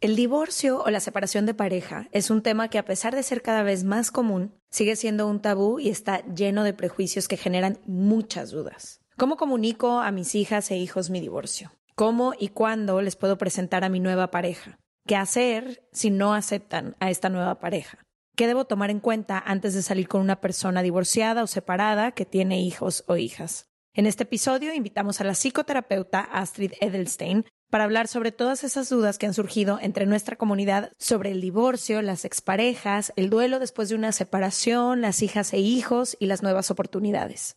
[0.00, 3.42] El divorcio o la separación de pareja es un tema que a pesar de ser
[3.42, 7.78] cada vez más común, sigue siendo un tabú y está lleno de prejuicios que generan
[7.84, 9.02] muchas dudas.
[9.18, 11.72] ¿Cómo comunico a mis hijas e hijos mi divorcio?
[11.96, 14.78] ¿Cómo y cuándo les puedo presentar a mi nueva pareja?
[15.06, 17.98] ¿Qué hacer si no aceptan a esta nueva pareja?
[18.36, 22.24] ¿Qué debo tomar en cuenta antes de salir con una persona divorciada o separada que
[22.24, 23.66] tiene hijos o hijas?
[23.92, 29.16] En este episodio invitamos a la psicoterapeuta Astrid Edelstein para hablar sobre todas esas dudas
[29.16, 33.94] que han surgido entre nuestra comunidad sobre el divorcio, las exparejas, el duelo después de
[33.94, 37.54] una separación, las hijas e hijos y las nuevas oportunidades.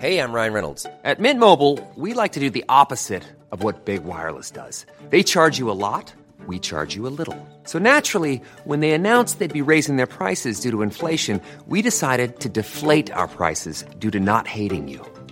[0.00, 0.86] Hey, I'm Ryan Reynolds.
[1.04, 3.22] At Mint Mobile, we like to do the opposite
[3.52, 4.84] of what Big Wireless does.
[5.10, 6.12] They charge you a lot,
[6.46, 7.36] we charge you a little.
[7.62, 12.40] So naturally, when they announced they'd be raising their prices due to inflation, we decided
[12.40, 15.00] to deflate our prices due to not hating you.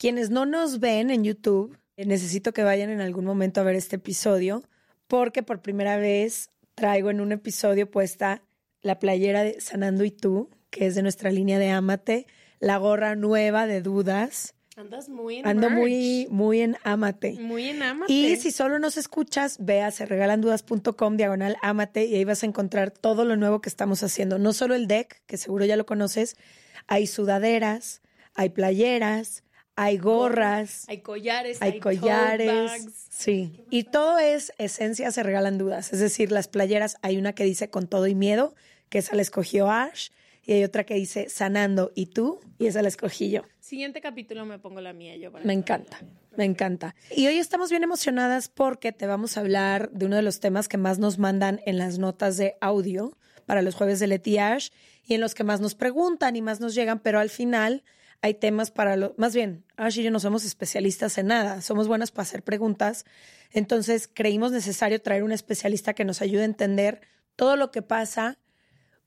[0.00, 3.76] Quienes no nos ven en YouTube, eh, necesito que vayan en algún momento a ver
[3.76, 4.62] este episodio,
[5.08, 8.42] porque por primera vez traigo en un episodio puesta
[8.80, 12.26] la playera de Sanando y tú, que es de nuestra línea de Amate,
[12.60, 14.54] la gorra nueva de Dudas.
[14.74, 15.78] Andas muy en Ando merch.
[15.78, 17.32] muy, muy en Amate.
[17.38, 18.10] Muy en Amate.
[18.10, 22.90] Y si solo nos escuchas, ve a serregalandudas.com diagonal amate y ahí vas a encontrar
[22.90, 24.38] todo lo nuevo que estamos haciendo.
[24.38, 26.38] No solo el deck, que seguro ya lo conoces,
[26.86, 28.00] hay sudaderas,
[28.34, 29.44] hay playeras,
[29.76, 32.46] hay gorras, Hay collares, hay tote collares.
[32.70, 33.06] bags.
[33.08, 33.64] Sí.
[33.70, 35.92] Y todo es esencia, se regalan dudas.
[35.92, 38.54] Es decir, las playeras, hay una que dice con todo y miedo,
[38.88, 40.08] que esa la escogió Ash,
[40.44, 43.42] y hay otra que dice sanando y tú, y esa la escogí yo.
[43.60, 45.30] Siguiente capítulo me pongo la mía yo.
[45.30, 46.00] para Me encanta,
[46.36, 46.94] me encanta.
[47.14, 50.66] Y hoy estamos bien emocionadas porque te vamos a hablar de uno de los temas
[50.66, 53.16] que más nos mandan en las notas de audio
[53.46, 54.70] para los jueves de Leti Ash
[55.04, 57.84] y en los que más nos preguntan y más nos llegan, pero al final
[58.22, 59.16] hay temas para los...
[59.18, 63.04] Más bien, Ash y yo no somos especialistas en nada, somos buenas para hacer preguntas.
[63.50, 67.00] Entonces creímos necesario traer un especialista que nos ayude a entender
[67.36, 68.38] todo lo que pasa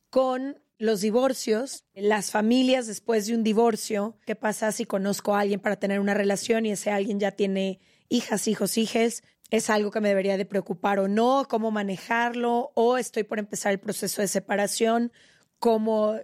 [0.09, 5.59] con los divorcios, las familias después de un divorcio, qué pasa si conozco a alguien
[5.59, 10.01] para tener una relación y ese alguien ya tiene hijas, hijos, hijes, es algo que
[10.01, 14.27] me debería de preocupar o no, cómo manejarlo, o estoy por empezar el proceso de
[14.27, 15.11] separación,
[15.59, 16.15] cómo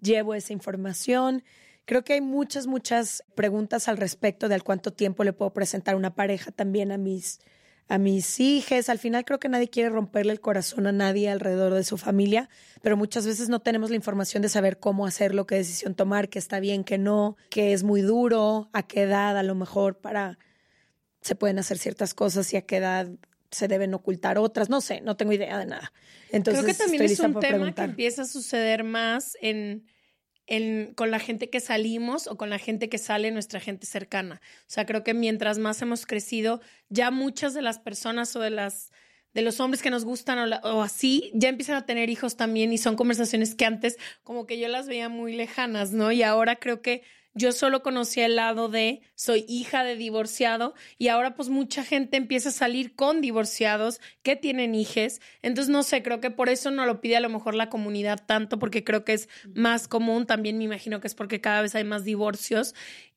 [0.00, 1.44] llevo esa información.
[1.88, 5.96] Creo que hay muchas, muchas preguntas al respecto de al cuánto tiempo le puedo presentar
[5.96, 7.40] una pareja también a mis,
[7.88, 8.90] a mis hijas.
[8.90, 12.50] Al final creo que nadie quiere romperle el corazón a nadie alrededor de su familia,
[12.82, 16.38] pero muchas veces no tenemos la información de saber cómo hacerlo, qué decisión tomar, qué
[16.38, 20.38] está bien, qué no, qué es muy duro, a qué edad a lo mejor para
[21.22, 23.08] se pueden hacer ciertas cosas y a qué edad
[23.50, 24.68] se deben ocultar otras.
[24.68, 25.90] No sé, no tengo idea de nada.
[26.32, 29.86] Entonces, Creo que también es un tema que empieza a suceder más en,
[30.48, 34.40] en, con la gente que salimos o con la gente que sale, nuestra gente cercana.
[34.62, 38.50] O sea, creo que mientras más hemos crecido, ya muchas de las personas o de
[38.50, 38.90] las
[39.34, 42.78] de los hombres que nos gustan o, así, ya empiezan a tener hijos también y
[42.78, 46.10] son conversaciones que antes como que yo las veía muy lejanas, ¿no?
[46.10, 47.02] Y ahora creo que
[47.34, 52.16] yo solo conocía el lado de soy hija de divorciado y ahora pues mucha gente
[52.16, 55.20] empieza a salir con divorciados que tienen hijes.
[55.42, 58.24] Entonces no sé, creo que por eso no lo pide a lo mejor la comunidad
[58.26, 60.26] tanto porque creo que es más común.
[60.26, 62.74] También me imagino que es porque cada vez hay más divorcios.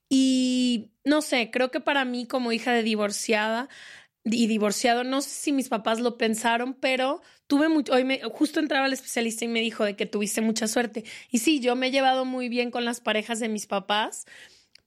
[0.09, 3.69] Y no sé, creo que para mí como hija de divorciada
[4.23, 5.03] y divorciado.
[5.03, 7.91] No sé si mis papás lo pensaron, pero tuve mucho.
[7.91, 11.03] Hoy me, justo entraba el especialista y me dijo de que tuviste mucha suerte.
[11.31, 14.25] Y sí, yo me he llevado muy bien con las parejas de mis papás,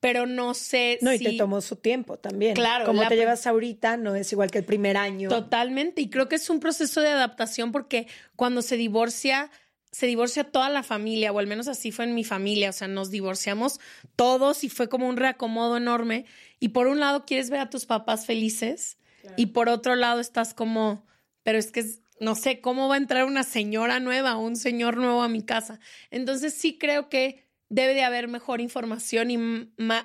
[0.01, 1.25] pero no sé No, y si.
[1.25, 2.55] te tomó su tiempo también.
[2.55, 5.29] Claro, Como la te llevas ahorita, no es igual que el primer año.
[5.29, 6.01] Totalmente.
[6.01, 9.51] Y creo que es un proceso de adaptación porque cuando se divorcia,
[9.93, 12.71] se divorcia toda la familia, o al menos así fue en mi familia.
[12.71, 13.79] O sea, nos divorciamos
[14.17, 16.25] todos y fue como un reacomodo enorme.
[16.61, 18.97] Y por un lado quieres ver a tus papás felices
[19.37, 21.07] y por otro lado estás como,
[21.43, 24.57] pero es que es- no sé cómo va a entrar una señora nueva o un
[24.57, 25.81] señor nuevo a mi casa.
[26.11, 29.39] Entonces sí creo que debe de haber mejor información y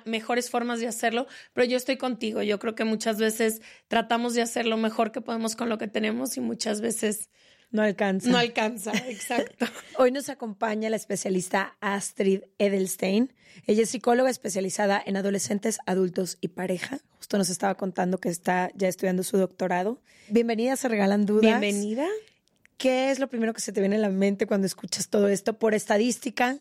[0.04, 2.42] mejores formas de hacerlo, pero yo estoy contigo.
[2.42, 5.86] Yo creo que muchas veces tratamos de hacer lo mejor que podemos con lo que
[5.86, 7.30] tenemos y muchas veces
[7.72, 8.28] No alcanza.
[8.30, 8.92] no alcanza.
[9.08, 9.66] Exacto.
[9.98, 13.32] Hoy nos acompaña la especialista Astrid Edelstein.
[13.66, 16.98] Ella es psicóloga especializada en adolescentes, adultos y pareja.
[17.18, 20.00] Justo nos estaba contando que está ya estudiando su doctorado.
[20.28, 21.42] Bienvenida, se regalan dudas.
[21.60, 22.06] Bienvenida.
[22.76, 25.58] ¿Qué es lo primero que se te viene a la mente cuando escuchas todo esto?
[25.58, 26.58] Por estadística,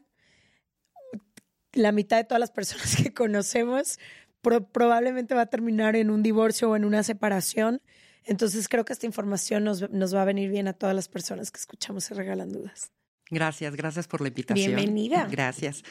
[1.73, 3.99] la mitad de todas las personas que conocemos
[4.41, 7.81] pro- probablemente va a terminar en un divorcio o en una separación.
[8.29, 11.51] Entonces creo que esta información nos, nos va a venir bien a todas las personas
[11.51, 12.91] que escuchamos Se Regalan Dudas.
[13.31, 14.75] Gracias, gracias por la invitación.
[14.75, 15.27] Bienvenida.
[15.29, 15.83] Gracias.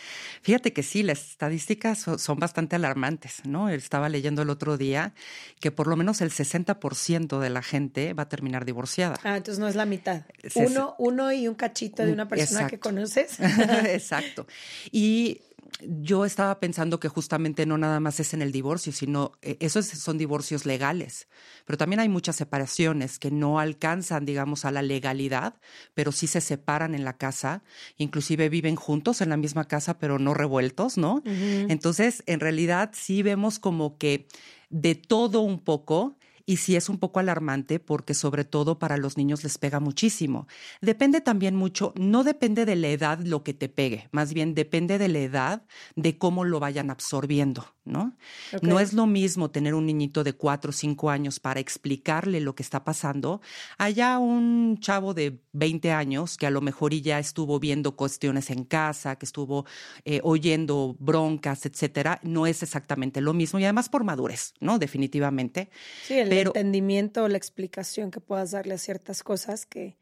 [0.43, 3.69] Fíjate que sí, las estadísticas so- son bastante alarmantes, ¿no?
[3.69, 5.14] Estaba leyendo el otro día
[5.61, 9.20] que por lo menos el 60% de la gente va a terminar divorciada.
[9.23, 10.23] Ah, entonces no es la mitad.
[10.56, 13.38] Uno, uno y un cachito de Un- una persona que conoces.
[13.87, 14.49] Exacto.
[14.91, 15.43] Y
[15.81, 19.87] yo estaba pensando que justamente no nada más es en el divorcio, sino eh, esos
[19.87, 21.29] son divorcios legales,
[21.67, 25.55] pero también hay muchas separaciones que no alcanzan, digamos, a la legalidad,
[25.94, 27.62] pero sí se separan en la casa,
[27.97, 31.23] inclusive viven juntos en la misma casa, pero no revueltos, ¿no?
[31.25, 34.26] Entonces, en realidad sí vemos como que
[34.70, 36.18] de todo un poco.
[36.49, 40.47] Y sí es un poco alarmante porque sobre todo para los niños les pega muchísimo.
[40.81, 44.97] Depende también mucho, no depende de la edad lo que te pegue, más bien depende
[44.97, 48.17] de la edad de cómo lo vayan absorbiendo, ¿no?
[48.62, 52.55] No es lo mismo tener un niñito de cuatro o cinco años para explicarle lo
[52.55, 53.40] que está pasando,
[53.79, 58.64] allá un chavo de 20 años que a lo mejor ya estuvo viendo cuestiones en
[58.64, 59.67] casa, que estuvo
[60.05, 64.79] eh, oyendo broncas, etcétera, no es exactamente lo mismo y además por madurez, ¿no?
[64.79, 65.70] Definitivamente.
[66.05, 69.96] Sí, el Pero- entendimiento la explicación que puedas darle a ciertas cosas que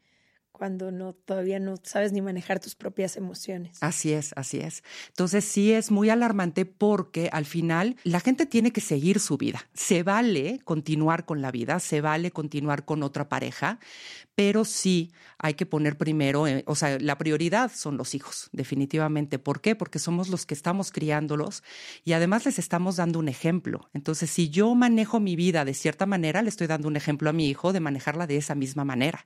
[0.57, 3.77] cuando no todavía no sabes ni manejar tus propias emociones.
[3.81, 4.83] Así es, así es.
[5.09, 9.67] Entonces sí es muy alarmante porque al final la gente tiene que seguir su vida.
[9.75, 13.79] Se vale continuar con la vida, se vale continuar con otra pareja,
[14.37, 19.39] pero sí hay que poner primero, eh, o sea, la prioridad son los hijos, definitivamente.
[19.39, 19.75] ¿Por qué?
[19.75, 21.63] Porque somos los que estamos criándolos
[22.05, 23.89] y además les estamos dando un ejemplo.
[23.95, 27.33] Entonces, si yo manejo mi vida de cierta manera, le estoy dando un ejemplo a
[27.33, 29.25] mi hijo de manejarla de esa misma manera.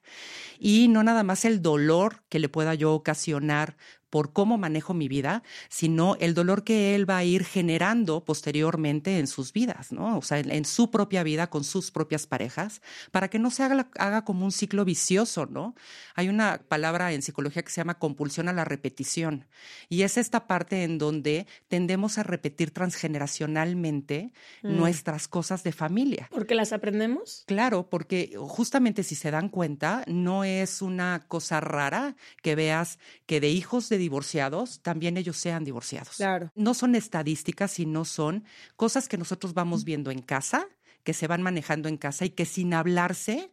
[0.60, 3.76] Y no nada más el dolor que le pueda yo ocasionar
[4.12, 9.18] por cómo manejo mi vida, sino el dolor que él va a ir generando posteriormente
[9.18, 10.18] en sus vidas, ¿no?
[10.18, 13.64] O sea, en, en su propia vida, con sus propias parejas, para que no se
[13.64, 15.74] haga, haga como un ciclo vicioso, ¿no?
[16.14, 19.48] Hay una palabra en psicología que se llama compulsión a la repetición,
[19.90, 26.28] y es esta parte en donde tendemos a repetir transgeneracionalmente nuestras cosas de familia.
[26.32, 27.44] Porque las aprendemos.
[27.48, 33.40] Claro, porque justamente si se dan cuenta, no es una cosa rara que veas que
[33.40, 36.18] de hijos de divorciados también ellos sean divorciados.
[36.18, 36.52] Claro.
[36.56, 38.44] No son estadísticas, sino son
[38.76, 40.68] cosas que nosotros vamos viendo en casa,
[41.04, 43.52] que se van manejando en casa y que sin hablarse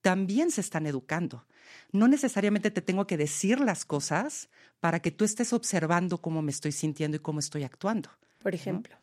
[0.00, 1.46] también se están educando.
[1.92, 4.48] No necesariamente te tengo que decir las cosas
[4.80, 8.10] para que tú estés observando cómo me estoy sintiendo y cómo estoy actuando.
[8.38, 8.96] Por ejemplo.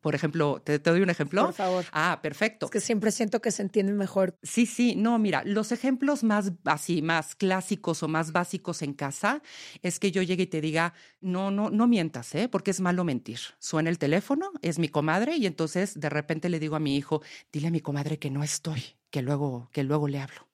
[0.00, 1.46] Por ejemplo, ¿te, te doy un ejemplo?
[1.46, 1.84] Por favor.
[1.92, 2.66] Ah, perfecto.
[2.66, 4.36] Es que siempre siento que se entiende mejor.
[4.42, 9.42] Sí, sí, no, mira, los ejemplos más así, más clásicos o más básicos en casa
[9.82, 12.48] es que yo llegue y te diga, no, no, no mientas, ¿eh?
[12.48, 13.38] Porque es malo mentir.
[13.58, 17.22] Suena el teléfono, es mi comadre y entonces de repente le digo a mi hijo,
[17.52, 20.46] dile a mi comadre que no estoy, que luego, que luego le hablo.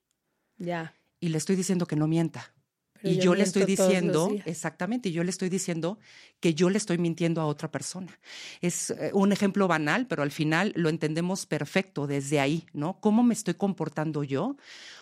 [0.59, 0.95] Ya.
[1.21, 2.56] Y le estoy diciendo que no mienta.
[3.03, 5.99] Pero y yo, le estoy diciendo, exactamente, yo le estoy diciendo
[6.41, 8.19] que yo le estoy mintiendo a otra persona.
[8.61, 13.01] Es eh, un ejemplo banal, pero al final lo entendemos perfecto desde ahí, ¿no?
[13.01, 14.57] ¿Cómo me estoy comportando yo?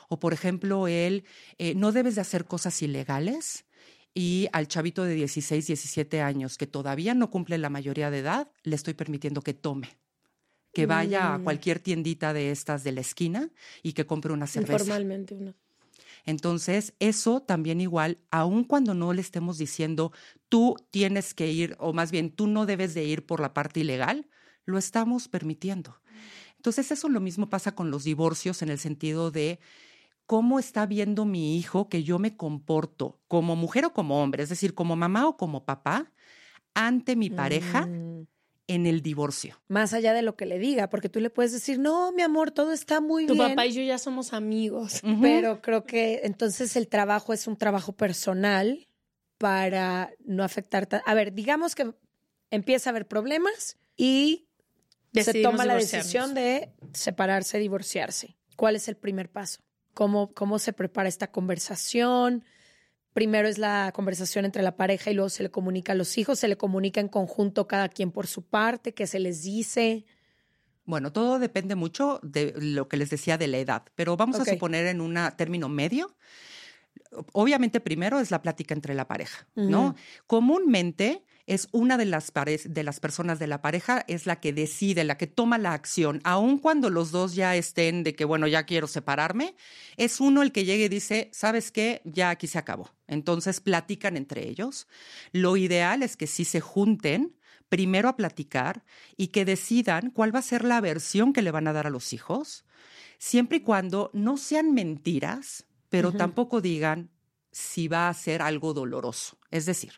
[0.09, 1.25] O, por ejemplo, él,
[1.59, 3.65] eh, no debes de hacer cosas ilegales.
[4.17, 8.49] Y al chavito de 16, 17 años que todavía no cumple la mayoría de edad,
[8.63, 9.89] le estoy permitiendo que tome.
[10.73, 11.45] Que vaya a Mm.
[11.45, 13.51] cualquier tiendita de estas de la esquina
[13.83, 14.75] y que compre una cerveza.
[14.75, 15.57] Informalmente una.
[16.25, 20.13] Entonces, eso también igual, aun cuando no le estemos diciendo,
[20.49, 23.81] tú tienes que ir, o más bien, tú no debes de ir por la parte
[23.81, 24.29] ilegal,
[24.65, 26.01] lo estamos permitiendo.
[26.57, 29.61] Entonces eso lo mismo pasa con los divorcios en el sentido de
[30.27, 34.49] cómo está viendo mi hijo que yo me comporto como mujer o como hombre, es
[34.49, 36.13] decir, como mamá o como papá,
[36.75, 38.27] ante mi pareja Mm.
[38.67, 39.61] En el divorcio.
[39.69, 42.51] Más allá de lo que le diga, porque tú le puedes decir, no, mi amor,
[42.51, 43.51] todo está muy Tu bien.
[43.51, 45.01] papá y yo ya somos amigos.
[45.21, 48.89] Pero creo que entonces el trabajo es un trabajo personal
[49.39, 50.87] para no afectar.
[50.87, 51.93] ta- A ver, digamos que
[52.51, 54.47] empieza a haber problemas y
[55.13, 58.37] se toma la decisión de separarse, divorciarse.
[58.57, 59.61] ¿Cuál es el primer paso?
[59.93, 62.45] ¿Cómo, cómo se prepara esta conversación?
[63.15, 66.41] Primero es la conversación entre la pareja y luego se le comunica a los hijos,
[66.41, 70.05] se le comunica en conjunto cada quien por su parte, qué se les dice.
[70.85, 74.45] Bueno, todo depende mucho de lo que les decía de la edad, pero vamos a
[74.45, 76.17] suponer en un término medio.
[77.33, 79.95] Obviamente primero es la plática entre la pareja, ¿no?
[80.27, 84.53] Comúnmente es una de las, pare- de las personas de la pareja es la que
[84.53, 88.47] decide, la que toma la acción, aun cuando los dos ya estén de que, bueno,
[88.47, 89.55] ya quiero separarme,
[89.97, 92.01] es uno el que llega y dice, ¿sabes qué?
[92.05, 92.91] Ya aquí se acabó.
[93.07, 94.87] Entonces platican entre ellos.
[95.33, 97.37] Lo ideal es que sí se junten
[97.69, 98.85] primero a platicar
[99.17, 101.91] y que decidan cuál va a ser la versión que le van a dar a
[101.91, 102.65] los hijos,
[103.19, 107.11] siempre y cuando no sean mentiras, pero tampoco digan
[107.53, 109.39] si va a ser algo doloroso.
[109.51, 109.93] Es decir,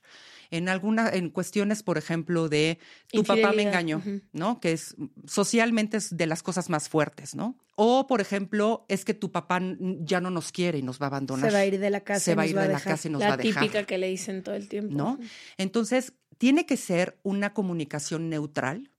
[0.50, 2.78] en alguna, en cuestiones, por ejemplo, de
[3.12, 4.02] tu papá me engañó.
[4.32, 4.60] ¿no?
[4.60, 4.94] Que es
[5.26, 7.56] socialmente es de las cosas más fuertes, ¿no?
[7.76, 9.60] O, por ejemplo, es que tu papá
[10.00, 11.50] ya no nos quiere y nos va a abandonar.
[11.50, 12.64] Se va a ir de la casa Se y va a nos ir va a
[12.64, 12.92] de la dejar.
[12.94, 13.62] casa y nos va a La dejar.
[13.62, 14.94] típica que le dicen todo el tiempo.
[14.94, 15.18] ¿no?
[15.58, 18.90] Entonces, tiene que ser una comunicación neutral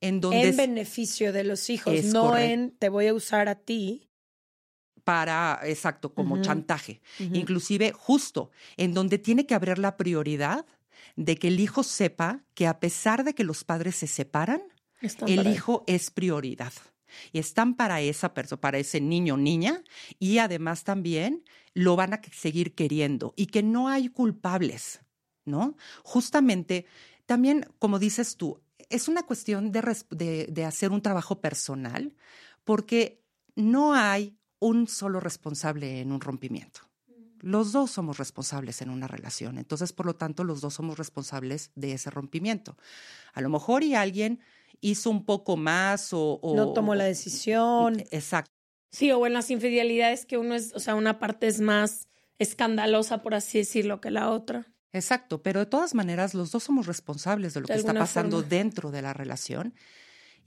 [0.00, 2.52] en donde en beneficio de los hijos, no correcto.
[2.52, 4.07] en te voy a usar a ti.
[5.08, 7.00] Para, exacto, como chantaje.
[7.32, 10.66] Inclusive justo en donde tiene que haber la prioridad
[11.16, 14.60] de que el hijo sepa que a pesar de que los padres se separan,
[15.00, 16.74] Están el hijo es prioridad.
[17.32, 19.82] Y están para esa persona, para ese niño o niña,
[20.18, 25.00] y además también lo van a seguir queriendo y que no hay culpables,
[25.46, 25.74] ¿no?
[26.04, 26.84] Justamente,
[27.24, 28.60] también, como dices tú,
[28.90, 32.14] es una cuestión de- de hacer un trabajo personal,
[32.64, 33.22] porque
[33.56, 36.80] no hay un solo responsable en un rompimiento.
[37.40, 41.70] Los dos somos responsables en una relación, entonces por lo tanto los dos somos responsables
[41.76, 42.76] de ese rompimiento.
[43.32, 44.40] A lo mejor y alguien
[44.80, 46.40] hizo un poco más o...
[46.42, 48.00] o- no tomó la decisión.
[48.10, 48.50] Exacto.
[48.90, 53.22] Sí, o en las infidelidades que uno es, o sea, una parte es más escandalosa,
[53.22, 54.66] por así decirlo, que la otra.
[54.92, 58.38] Exacto, pero de todas maneras los dos somos responsables de lo De que está pasando
[58.38, 58.48] forma.
[58.48, 59.74] dentro de la relación.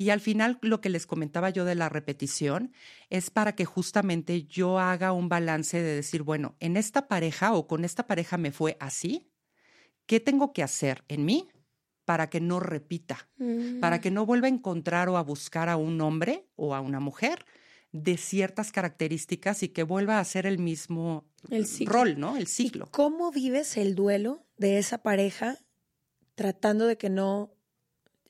[0.02, 2.74] Y al final lo que les comentaba yo de la repetición
[3.12, 7.68] es para que justamente yo haga un balance de decir, bueno, en esta pareja o
[7.68, 9.30] con esta pareja me fue así,
[10.08, 11.50] ¿qué tengo que hacer en mí
[12.04, 13.30] para que no repita?
[13.80, 17.00] Para que no vuelva a encontrar o a buscar a un hombre o a una
[17.00, 17.46] mujer
[17.92, 22.38] de ciertas características y que vuelva a hacer el mismo El rol, ¿no?
[22.38, 22.88] El ¿Y ciclo.
[22.90, 25.60] cómo vives el duelo de esa pareja
[26.34, 27.54] tratando de que no,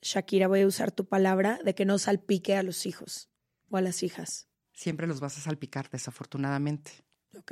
[0.02, 3.30] Shakira, voy a usar tu palabra, de que no salpique a los hijos
[3.70, 4.48] o a las hijas?
[4.74, 6.92] Siempre los vas a salpicar, desafortunadamente.
[7.38, 7.52] ¿Ok?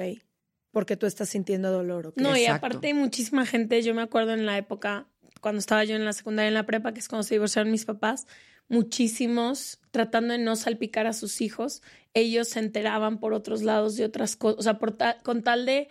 [0.72, 2.18] Porque tú estás sintiendo dolor, ¿ok?
[2.18, 2.68] No, y Exacto.
[2.68, 5.08] aparte hay muchísima gente, yo me acuerdo en la época,
[5.42, 7.86] cuando estaba yo en la secundaria, en la prepa, que es cuando se divorciaron mis
[7.86, 8.26] papás,
[8.68, 11.82] muchísimos tratando de no salpicar a sus hijos,
[12.14, 15.66] ellos se enteraban por otros lados de otras cosas, o sea, por ta- con tal
[15.66, 15.90] de,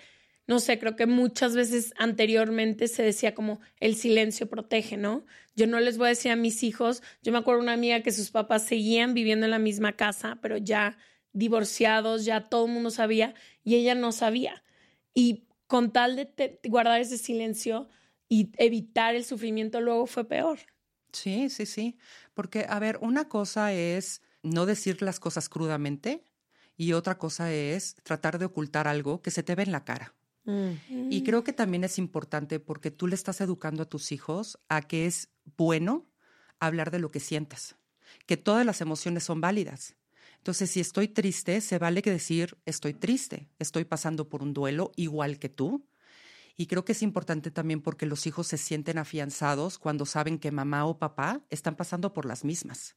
[0.49, 5.27] no sé, creo que muchas veces anteriormente se decía como el silencio protege, ¿no?
[5.55, 8.13] Yo no les voy a decir a mis hijos, yo me acuerdo una amiga que
[8.13, 10.97] sus papás seguían viviendo en la misma casa, pero ya
[11.35, 14.65] divorciados, ya todo el mundo sabía y ella no sabía.
[15.13, 17.91] Y con tal de guardar ese silencio
[18.27, 20.61] y evitar el sufrimiento luego fue peor.
[21.13, 21.99] Sí, sí, sí.
[22.33, 26.25] Porque, a ver, una cosa es no decir las cosas crudamente
[26.75, 30.15] y otra cosa es tratar de ocultar algo que se te ve en la cara.
[30.49, 31.13] Mm.
[31.13, 34.81] Y creo que también es importante porque tú le estás educando a tus hijos a
[34.81, 35.29] que es
[35.59, 36.07] bueno
[36.59, 37.77] hablar de lo que sientes,
[38.27, 39.95] que todas las emociones son válidas.
[40.39, 44.91] Entonces, si estoy triste, se vale que decir estoy triste, estoy pasando por un duelo
[44.97, 45.87] igual que tú.
[46.57, 50.51] Y creo que es importante también porque los hijos se sienten afianzados cuando saben que
[50.51, 52.97] mamá o papá están pasando por las mismas.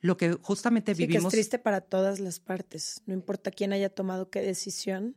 [0.00, 3.02] Lo que justamente Sí, que es vivimos triste para todas las partes.
[3.06, 5.16] No importa quién haya tomado qué decisión,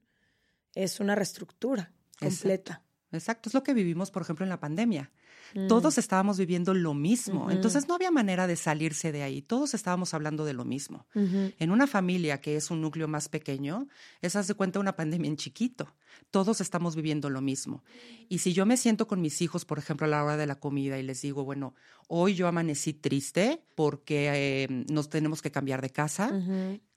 [0.76, 2.84] es una reestructura completa.
[3.12, 3.50] exacto.
[3.50, 5.12] Es lo que vivimos, por ejemplo, en la pandemia.
[5.54, 5.68] Mm.
[5.68, 7.52] Todos estábamos viviendo lo mismo.
[7.52, 9.42] Entonces no había manera de salirse de ahí.
[9.42, 11.06] Todos estábamos hablando de lo mismo.
[11.14, 13.88] En una familia que es un núcleo más pequeño,
[14.22, 15.94] es, haz de cuenta, una pandemia en chiquito.
[16.32, 17.84] Todos estamos viviendo lo mismo.
[18.30, 20.60] Y si yo me siento con mis hijos, por ejemplo, a la hora de la
[20.60, 21.76] comida y les digo, bueno,
[22.08, 26.32] hoy yo amanecí triste porque eh, nos tenemos que cambiar de casa,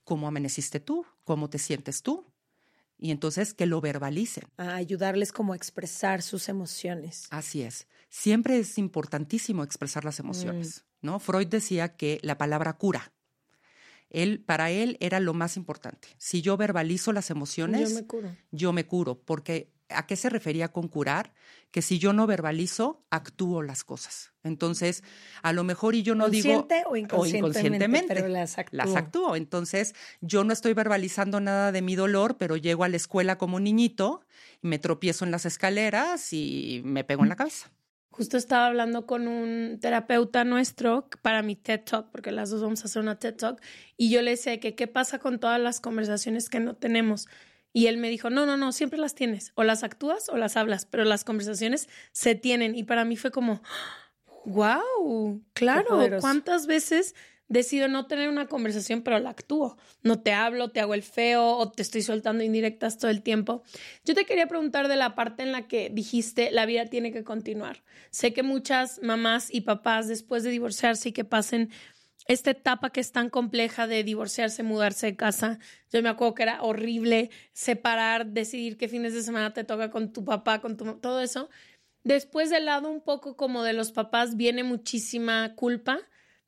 [0.03, 1.05] ¿cómo amaneciste tú?
[1.23, 2.25] ¿Cómo te sientes tú?
[2.99, 4.45] Y entonces que lo verbalicen.
[4.57, 7.27] A ayudarles como a expresar sus emociones.
[7.29, 7.87] Así es.
[8.09, 11.19] Siempre es importantísimo expresar las emociones, ¿no?
[11.19, 13.11] Freud decía que la palabra cura.
[14.09, 16.07] Él, para él era lo más importante.
[16.17, 18.35] Si yo verbalizo las emociones, Yo me curo.
[18.51, 21.33] yo me curo, porque ¿a qué se refería con curar?
[21.71, 24.33] Que si yo no verbalizo, actúo las cosas.
[24.43, 25.03] Entonces,
[25.41, 28.77] a lo mejor y yo no digo Consciente o inconscientemente, pero las actúo.
[28.77, 29.35] las actúo.
[29.35, 33.59] Entonces, yo no estoy verbalizando nada de mi dolor, pero llego a la escuela como
[33.59, 34.21] niñito
[34.61, 37.71] y me tropiezo en las escaleras y me pego en la cabeza.
[38.17, 42.81] Justo estaba hablando con un terapeuta nuestro para mi TED Talk, porque las dos vamos
[42.81, 43.61] a hacer una TED Talk,
[43.95, 47.27] y yo le decía que qué pasa con todas las conversaciones que no tenemos.
[47.73, 50.57] Y él me dijo, no, no, no, siempre las tienes, o las actúas o las
[50.57, 52.75] hablas, pero las conversaciones se tienen.
[52.75, 53.61] Y para mí fue como,
[54.45, 55.99] wow, claro.
[56.19, 57.15] ¿cuántas veces
[57.49, 59.77] decido no tener una conversación, pero la actúo?
[60.01, 63.63] No te hablo, te hago el feo o te estoy soltando indirectas todo el tiempo.
[64.05, 67.23] Yo te quería preguntar de la parte en la que dijiste, la vida tiene que
[67.23, 67.83] continuar.
[68.09, 71.69] Sé que muchas mamás y papás después de divorciarse y que pasen
[72.27, 75.59] esta etapa que es tan compleja de divorciarse, mudarse de casa.
[75.91, 80.11] Yo me acuerdo que era horrible separar, decidir qué fines de semana te toca con
[80.11, 81.49] tu papá, con tu todo eso.
[82.03, 85.99] Después del lado un poco como de los papás viene muchísima culpa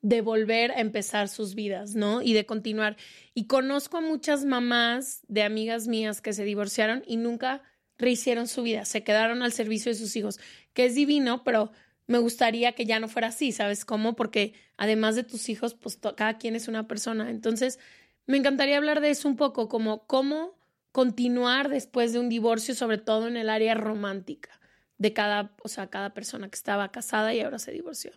[0.01, 2.21] de volver a empezar sus vidas, ¿no?
[2.21, 2.95] Y de continuar.
[3.33, 7.63] Y conozco a muchas mamás de amigas mías que se divorciaron y nunca
[7.98, 10.39] rehicieron su vida, se quedaron al servicio de sus hijos,
[10.74, 11.71] que es divino, pero
[12.10, 14.16] me gustaría que ya no fuera así, ¿sabes cómo?
[14.16, 17.30] Porque además de tus hijos, pues cada quien es una persona.
[17.30, 17.78] Entonces,
[18.25, 20.58] me encantaría hablar de eso un poco, como cómo
[20.92, 24.60] continuar después de un divorcio, sobre todo en el área romántica
[24.98, 28.12] de cada, o sea, cada persona que estaba casada y ahora se divorció.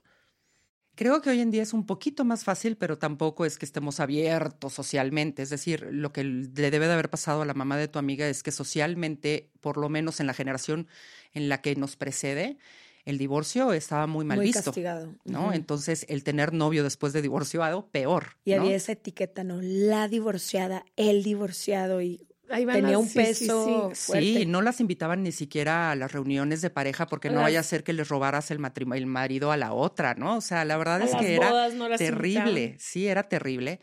[0.95, 4.01] Creo que hoy en día es un poquito más fácil, pero tampoco es que estemos
[4.01, 5.43] abiertos socialmente.
[5.43, 8.27] Es decir, lo que le debe de haber pasado a la mamá de tu amiga
[8.27, 10.89] es que socialmente, por lo menos en la generación
[11.35, 12.57] en la que nos precede,
[13.05, 14.63] el divorcio estaba muy mal Muy visto.
[14.65, 15.15] castigado.
[15.25, 15.53] ¿no?
[15.53, 18.37] Entonces, el tener novio después de divorciado, peor.
[18.45, 18.63] Y ¿no?
[18.63, 19.59] había esa etiqueta, ¿no?
[19.61, 24.01] La divorciada, el divorciado y Ahí van tenía las- un sí, peso sí.
[24.07, 24.25] fuerte.
[24.41, 27.63] Sí, no las invitaban ni siquiera a las reuniones de pareja porque no vaya a
[27.63, 30.37] ser que les robaras el, matrimo- el marido a la otra, ¿no?
[30.37, 32.79] O sea, la verdad A es que era no terrible, invitaban.
[32.79, 33.81] sí, era terrible.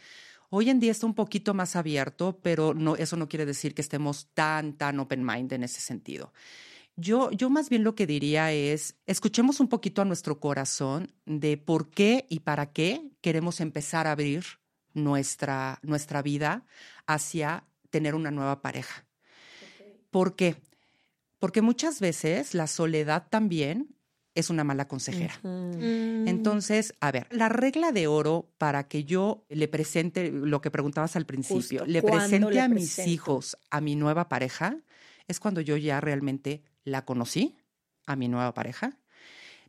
[0.52, 3.82] Hoy en día está un poquito más abierto, pero no, eso no quiere decir que
[3.82, 6.32] estemos tan, tan open mind en ese sentido.
[7.00, 11.58] Yo, yo más bien lo que diría es, escuchemos un poquito a nuestro corazón de
[11.58, 14.44] por qué y para qué queremos empezar a abrir
[14.94, 16.66] nuestra, nuestra vida
[17.08, 19.06] hacia tener una nueva pareja.
[20.10, 20.58] ¿Por qué?
[21.38, 23.96] Porque muchas veces la soledad también
[24.36, 25.40] es una mala consejera.
[25.44, 26.28] Mm.
[26.28, 31.16] Entonces, a ver, la regla de oro para que yo le presente lo que preguntabas
[31.16, 33.10] al principio, Justo, le ¿cuándo presente le a mis presento?
[33.10, 34.78] hijos a mi nueva pareja,
[35.28, 37.58] es cuando yo ya realmente la conocí,
[38.06, 39.00] a mi nueva pareja.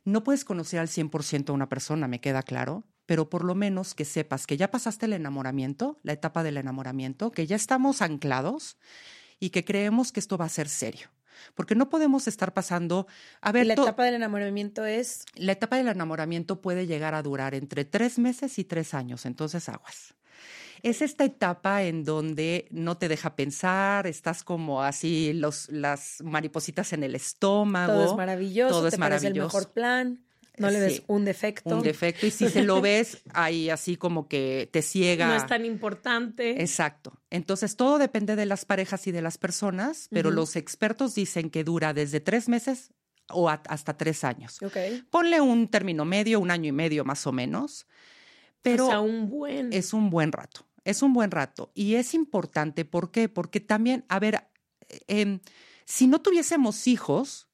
[0.03, 3.93] No puedes conocer al 100% a una persona, me queda claro, pero por lo menos
[3.93, 8.77] que sepas que ya pasaste el enamoramiento, la etapa del enamoramiento, que ya estamos anclados
[9.39, 11.09] y que creemos que esto va a ser serio.
[11.55, 13.07] Porque no podemos estar pasando,
[13.41, 17.55] a ver, la etapa del enamoramiento es la etapa del enamoramiento puede llegar a durar
[17.55, 20.13] entre tres meses y tres años, entonces aguas.
[20.83, 26.91] Es esta etapa en donde no te deja pensar, estás como así, los, las maripositas
[26.93, 27.93] en el estómago.
[27.93, 29.57] todo es maravilloso, todo te es parece el maravilloso.
[29.57, 30.25] mejor plan,
[30.57, 31.03] no le ves Sí.
[31.07, 31.75] un defecto.
[31.77, 35.27] Un defecto, y si se lo ves, ahí así como que te ciega.
[35.27, 36.61] No es tan importante.
[36.61, 37.13] Exacto.
[37.29, 41.63] Entonces, todo depende de las parejas y de las personas, pero los expertos dicen que
[41.63, 42.91] dura desde tres meses
[43.29, 44.57] o a- hasta tres años.
[44.61, 44.75] Ok.
[45.09, 47.87] Ponle un término medio, un año y medio más o menos,
[48.61, 49.71] pero o sea, un buen.
[49.73, 51.71] es un buen rato, es un buen rato.
[51.73, 53.29] Y es importante, ¿por qué?
[53.29, 54.47] Porque también, a ver,
[54.89, 55.39] eh, em,
[55.85, 57.47] si no tuviésemos hijos,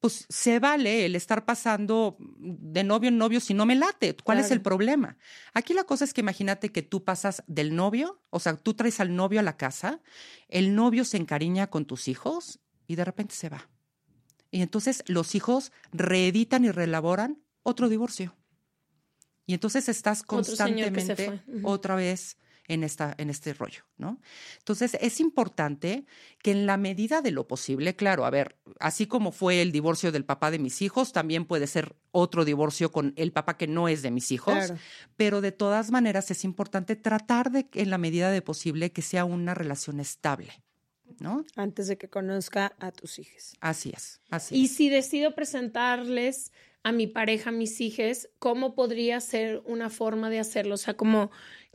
[0.00, 4.14] pues se vale el estar pasando de novio en novio si no me late.
[4.22, 5.16] ¿Cuál es el problema?
[5.54, 9.00] Aquí la cosa es que imagínate que tú pasas del novio, o sea, tú traes
[9.00, 10.00] al novio a la casa,
[10.48, 13.68] el novio se encariña con tus hijos y de repente se va.
[14.50, 18.36] Y entonces los hijos reeditan y reelaboran otro divorcio.
[19.46, 22.36] Y entonces estás constantemente otra vez
[22.68, 24.20] en, esta, en este rollo, ¿no?
[24.58, 26.04] Entonces, es importante
[26.42, 30.12] que en la medida de lo posible, claro, a ver, así como fue el divorcio
[30.12, 33.88] del papá de mis hijos, también puede ser otro divorcio con el papá que no
[33.88, 34.76] es de mis hijos, Claro.
[35.16, 39.24] pero de todas maneras es importante tratar de, en la medida de posible, que sea
[39.24, 40.52] una relación estable,
[41.20, 41.44] ¿no?
[41.56, 43.56] Antes de que conozca a tus hijos.
[43.60, 44.76] Así es, así Y es.
[44.76, 46.52] si decido presentarles
[46.88, 50.74] a mi pareja, a mis hijos, ¿cómo podría ser una forma de hacerlo?
[50.74, 51.30] O sea, como,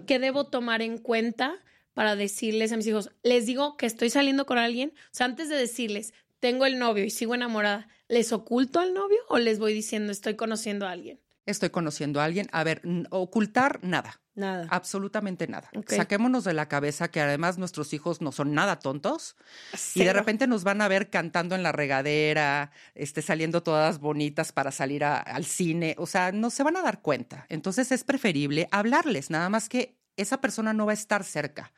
[0.08, 1.54] ¿qué debo tomar en cuenta
[1.94, 3.12] para decirles a mis hijos?
[3.22, 4.94] Les digo que estoy saliendo con alguien.
[4.96, 9.20] O sea, antes de decirles, tengo el novio y sigo enamorada, ¿les oculto al novio
[9.30, 11.20] o les voy diciendo, estoy conociendo a alguien?
[11.46, 12.48] Estoy conociendo a alguien.
[12.52, 14.20] A ver, ocultar nada.
[14.36, 14.68] Nada.
[14.72, 15.70] Absolutamente nada.
[15.88, 19.36] Saquémonos de la cabeza que además nuestros hijos no son nada tontos
[19.74, 20.14] y de Cero.
[20.20, 25.04] repente nos van a ver cantando en la regadera, este, saliendo todas bonitas para salir
[25.04, 25.96] a- al cine.
[26.00, 27.46] O sea, no se van a dar cuenta.
[27.50, 31.72] Entonces es preferible hablarles, nada más que esa persona no va a estar cerca,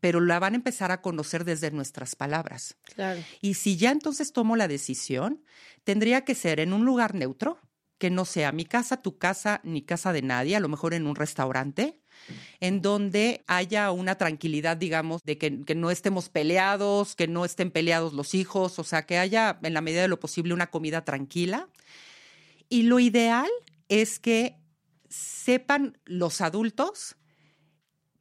[0.00, 2.76] pero la van a empezar a conocer desde nuestras palabras.
[2.94, 3.20] Claro.
[3.40, 5.42] Y si ya entonces tomo la decisión,
[5.84, 7.58] tendría que ser en un lugar neutro,
[8.02, 11.06] que no sea mi casa, tu casa, ni casa de nadie, a lo mejor en
[11.06, 12.00] un restaurante,
[12.58, 18.12] en donde haya una tranquilidad, digamos, de que, no estemos peleados, que no estén peleados
[18.12, 21.68] los hijos, o sea, que haya en la medida de lo posible una comida tranquila.
[22.68, 23.48] Y lo ideal
[23.88, 24.56] es que
[25.08, 27.14] sepan los adultos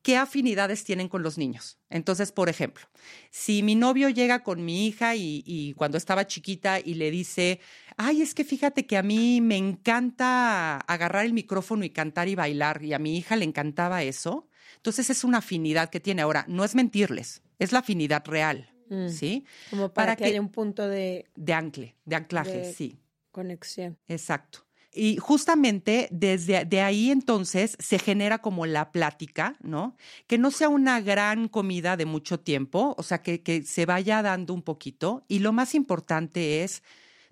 [0.01, 1.77] qué afinidades tienen con los niños.
[1.89, 2.85] Entonces, por ejemplo,
[3.29, 7.59] si mi novio llega con mi hija y, y cuando estaba chiquita y le dice,
[7.97, 12.35] ay, es que fíjate que a mí me encanta agarrar el micrófono y cantar y
[12.35, 16.21] bailar, y a mi hija le encantaba eso, entonces es una afinidad que tiene.
[16.23, 19.07] Ahora, no es mentirles, es la afinidad real, Mm.
[19.07, 19.45] ¿sí?
[19.69, 22.99] Como para, Para que, que- haya un punto de De ancle, de anclaje, De- sí.
[23.31, 23.97] conexión.
[24.07, 24.65] Exacto.
[24.93, 29.95] Y justamente desde de ahí entonces se genera como la plática, ¿no?
[30.27, 34.21] Que no sea una gran comida de mucho tiempo, o sea, que, que se vaya
[34.21, 35.23] dando un poquito.
[35.29, 36.83] Y lo más importante es,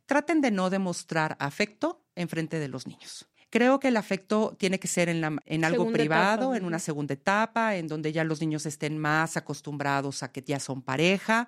[0.06, 3.28] traten de no demostrar afecto en frente de los niños.
[3.52, 6.65] Creo que el afecto tiene que ser en, la- en algo Segunda privado, etapa, en
[6.65, 10.82] una segunda etapa, en donde ya los niños estén más acostumbrados a que ya son
[10.84, 11.48] pareja.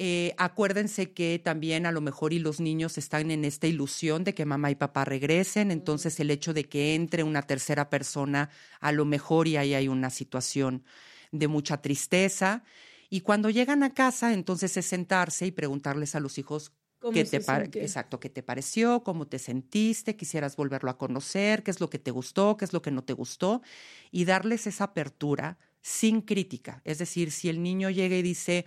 [0.00, 4.32] Eh, acuérdense que también a lo mejor y los niños están en esta ilusión de
[4.32, 8.48] que mamá y papá regresen, entonces el hecho de que entre una tercera persona,
[8.80, 10.84] a lo mejor y ahí hay una situación
[11.32, 12.62] de mucha tristeza.
[13.10, 17.24] Y cuando llegan a casa, entonces es sentarse y preguntarles a los hijos ¿Cómo qué
[17.24, 21.90] te exacto, qué te pareció, cómo te sentiste, quisieras volverlo a conocer, qué es lo
[21.90, 23.62] que te gustó, qué es lo que no te gustó,
[24.10, 26.82] y darles esa apertura sin crítica.
[26.84, 28.64] Es decir, si el niño llega y dice,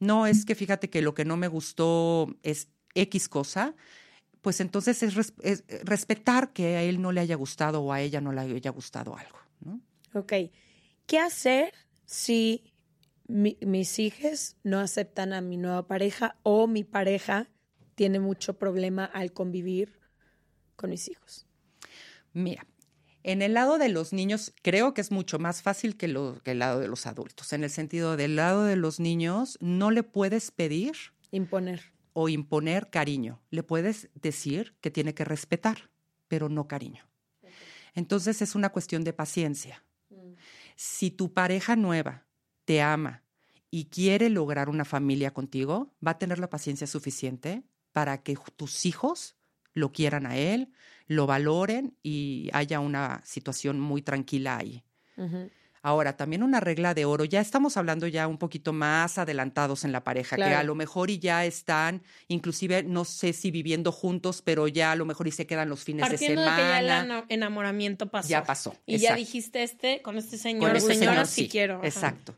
[0.00, 3.74] no, es que fíjate que lo que no me gustó es X cosa,
[4.40, 8.00] pues entonces es, res- es respetar que a él no le haya gustado o a
[8.00, 9.38] ella no le haya gustado algo.
[9.60, 9.80] ¿no?
[10.12, 10.32] Ok.
[11.06, 11.72] ¿Qué hacer
[12.04, 12.72] si
[13.26, 17.48] mi- mis hijos no aceptan a mi nueva pareja o mi pareja
[17.94, 19.98] tiene mucho problema al convivir
[20.76, 21.46] con mis hijos?
[22.32, 22.66] Mira,
[23.24, 26.52] en el lado de los niños creo que es mucho más fácil que, lo- que
[26.52, 30.02] el lado de los adultos, en el sentido del lado de los niños no le
[30.04, 30.92] puedes pedir
[31.32, 31.82] Imponer.
[32.12, 35.90] o imponer cariño, le puedes decir que tiene que respetar,
[36.28, 37.08] pero no cariño.
[37.94, 39.84] Entonces es una cuestión de paciencia.
[40.76, 42.26] Si tu pareja nueva
[42.64, 43.22] te ama
[43.70, 48.84] y quiere lograr una familia contigo, va a tener la paciencia suficiente para que tus
[48.86, 49.36] hijos
[49.74, 50.72] lo quieran a él,
[51.06, 54.84] lo valoren y haya una situación muy tranquila ahí.
[55.82, 59.92] Ahora, también una regla de oro, ya estamos hablando ya un poquito más adelantados en
[59.92, 64.40] la pareja, que a lo mejor y ya están, inclusive, no sé si viviendo juntos,
[64.40, 66.80] pero ya a lo mejor y se quedan los fines Partiendo de de, semana.
[66.80, 68.28] que ya el enamoramiento pasó.
[68.30, 71.74] Ya pasó, Y ya dijiste este, con este Con señor, este señora, señor, si quiero.
[71.76, 71.86] ajá.
[71.86, 72.34] Exacto.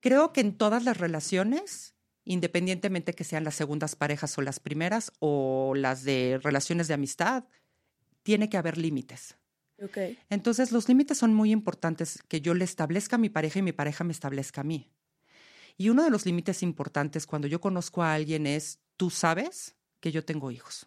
[0.00, 1.91] Creo que en todas las relaciones,
[2.24, 7.44] independientemente que sean las segundas parejas o las primeras o las de relaciones de amistad,
[8.22, 9.36] tiene que haber límites.
[9.82, 9.98] Ok.
[10.30, 13.72] Entonces, los límites son muy importantes que yo le establezca a mi pareja y mi
[13.72, 14.90] pareja me establezca a mí.
[15.76, 20.12] Y uno de los límites importantes cuando yo conozco a alguien es, tú sabes que
[20.12, 20.86] yo tengo hijos.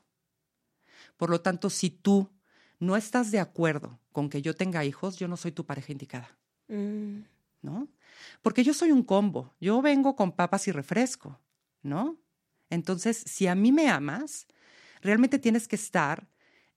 [1.18, 2.30] Por lo tanto, si tú
[2.80, 6.38] no estás de acuerdo con que yo tenga hijos, yo no soy tu pareja indicada,
[6.68, 7.20] Mm,
[7.62, 7.88] ¿no?
[8.42, 11.40] Porque yo soy un combo, yo vengo con papas y refresco,
[11.82, 12.18] ¿no?
[12.70, 14.48] Entonces, si a mí me amas,
[15.02, 16.28] realmente tienes que estar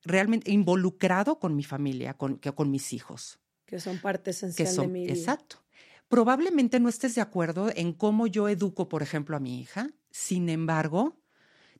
[0.02, 3.40] realmente involucrado con mi familia, con, que- con mis hijos.
[3.66, 5.12] que son parte Que esencial de son, mi vida.
[5.14, 5.64] exacto.
[6.08, 9.90] Probablemente no estés de acuerdo en cómo yo educo, por ejemplo, a mi hija.
[10.10, 11.20] Sin embargo,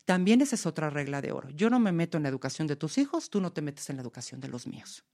[0.05, 1.51] también esa es otra regla de oro.
[1.51, 3.97] Yo no me meto en la educación de tus hijos, tú no te metes en
[3.97, 5.05] la educación de los míos.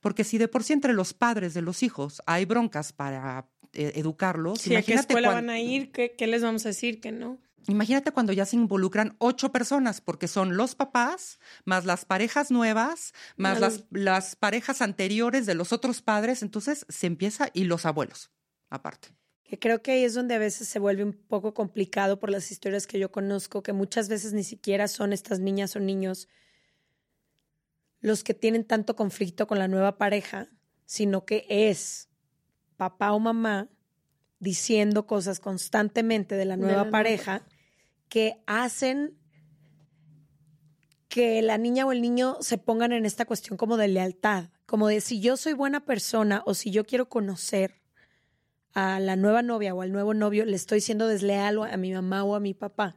[0.00, 3.92] Porque si de por sí entre los padres de los hijos hay broncas para eh,
[3.96, 5.92] educarlos, Sí, ¿a qué imagínate escuela van a ir?
[5.92, 7.00] ¿Qué, qué les vamos a decir?
[7.00, 7.38] Que no.
[7.68, 13.12] Imagínate cuando ya se involucran ocho personas, porque son los papás, más las parejas nuevas,
[13.36, 18.30] más las, las parejas anteriores de los otros padres, entonces se empieza, y los abuelos,
[18.70, 19.08] aparte.
[19.44, 22.50] Que creo que ahí es donde a veces se vuelve un poco complicado por las
[22.50, 26.28] historias que yo conozco, que muchas veces ni siquiera son estas niñas o niños
[28.00, 30.48] los que tienen tanto conflicto con la nueva pareja,
[30.84, 32.07] sino que es
[32.78, 33.68] papá o mamá
[34.38, 37.42] diciendo cosas constantemente de la nueva pareja
[38.08, 39.18] que hacen
[41.08, 44.88] que la niña o el niño se pongan en esta cuestión como de lealtad, como
[44.88, 47.82] de si yo soy buena persona o si yo quiero conocer
[48.74, 52.22] a la nueva novia o al nuevo novio, le estoy siendo desleal a mi mamá
[52.22, 52.96] o a mi papá.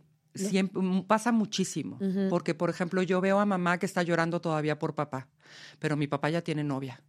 [0.33, 1.99] siempre mm, pasa muchísimo.
[2.29, 5.27] Porque, por ejemplo, yo veo a mamá que está llorando todavía por papá,
[5.79, 7.01] pero mi papá ya tiene novia.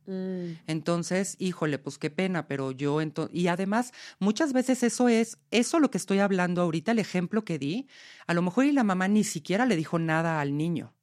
[0.67, 3.35] Entonces, híjole, pues qué pena, pero yo entonces.
[3.35, 7.59] Y además, muchas veces eso es, eso lo que estoy hablando ahorita, el ejemplo que
[7.59, 7.87] di,
[8.27, 10.95] a lo mejor y la mamá ni siquiera le dijo nada al niño.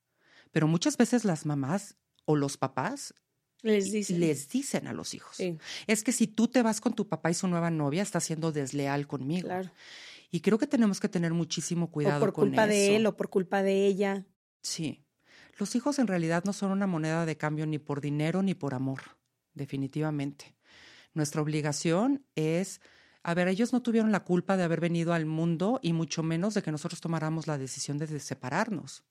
[0.51, 3.13] Pero muchas veces las mamás o los papás
[3.61, 4.17] Les dice.
[4.17, 5.37] les dicen a los hijos.
[5.37, 5.57] Sí.
[5.85, 8.51] Es que si tú te vas con tu papá y su nueva novia, estás siendo
[8.51, 9.47] desleal conmigo.
[9.47, 9.71] Claro.
[10.31, 13.17] Y creo que tenemos que tener muchísimo cuidado o por con culpa de él o
[13.17, 14.25] por culpa de ella.
[14.61, 15.03] Sí.
[15.57, 18.73] Los hijos en realidad no son una moneda de cambio ni por dinero ni por
[18.73, 19.01] amor,
[19.53, 20.55] definitivamente.
[21.13, 22.79] Nuestra obligación es,
[23.23, 26.53] a ver, ellos no tuvieron la culpa de haber venido al mundo y mucho menos
[26.53, 29.03] de que nosotros tomáramos la decisión de de separarnos.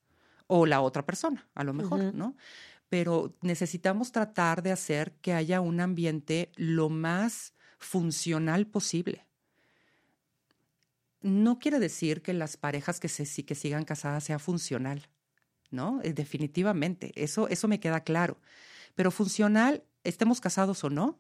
[0.46, 2.35] O la otra persona, a lo mejor, ¿no?
[2.88, 9.27] Pero necesitamos tratar de hacer que haya un ambiente lo más funcional posible
[11.20, 15.09] no quiere decir que las parejas que, se, que sigan casadas sea funcional,
[15.70, 16.00] ¿no?
[16.02, 18.40] Eh, Definitivamente, eso, eso me queda claro.
[18.94, 21.18] Pero funcional, estemos casados o no,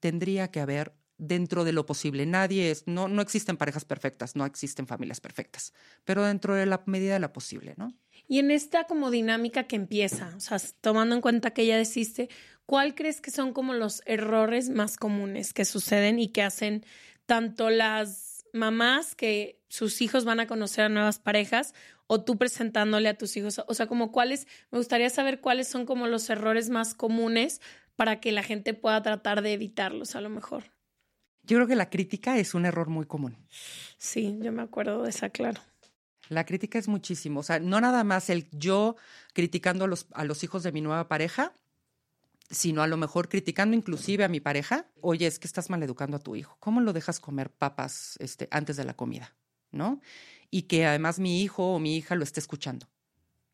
[0.00, 2.26] tendría que haber dentro de lo posible.
[2.26, 5.72] Nadie es, no, no existen parejas perfectas, no existen familias perfectas,
[6.04, 7.94] pero dentro de la medida de la posible, ¿no?
[8.26, 12.28] Y en esta como dinámica que empieza, o sea, tomando en cuenta que ya deciste,
[12.66, 16.84] ¿cuál crees que son como los errores más comunes que suceden y que hacen
[17.26, 21.74] tanto las mamás que sus hijos van a conocer a nuevas parejas
[22.06, 23.60] o tú presentándole a tus hijos?
[23.66, 27.60] O sea, como cuáles, me gustaría saber cuáles son como los errores más comunes
[27.96, 30.64] para que la gente pueda tratar de evitarlos a lo mejor.
[31.42, 33.36] Yo creo que la crítica es un error muy común.
[33.98, 35.60] Sí, yo me acuerdo de esa, claro.
[36.28, 37.40] La crítica es muchísimo.
[37.40, 38.96] O sea, no nada más el yo
[39.34, 41.52] criticando a los, a los hijos de mi nueva pareja,
[42.50, 44.86] sino a lo mejor criticando inclusive a mi pareja.
[45.00, 46.56] Oye, es que estás maleducando a tu hijo.
[46.60, 49.34] ¿Cómo lo dejas comer papas este, antes de la comida?
[49.70, 50.00] ¿No?
[50.50, 52.88] Y que además mi hijo o mi hija lo esté escuchando.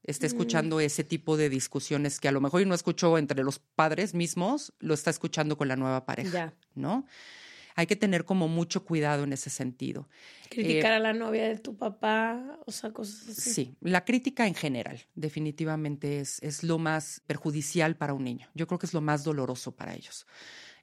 [0.02, 0.28] Esté Mm.
[0.28, 4.72] escuchando ese tipo de discusiones que a lo mejor no escuchó entre los padres mismos,
[4.80, 6.30] lo está escuchando con la nueva pareja.
[6.30, 6.54] Ya.
[6.74, 7.06] ¿No?
[7.80, 10.06] Hay que tener como mucho cuidado en ese sentido.
[10.50, 13.54] Criticar Eh, a la novia de tu papá, o sea, cosas así.
[13.54, 18.48] Sí, la crítica en general definitivamente es, es lo más perjudicial para un niño.
[18.54, 20.26] Yo creo que es lo más doloroso para ellos.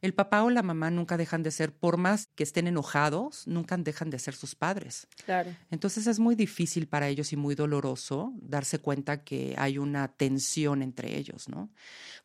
[0.01, 3.77] El papá o la mamá nunca dejan de ser, por más que estén enojados, nunca
[3.77, 5.07] dejan de ser sus padres.
[5.25, 5.55] Claro.
[5.69, 10.81] Entonces es muy difícil para ellos y muy doloroso darse cuenta que hay una tensión
[10.81, 11.69] entre ellos, ¿no?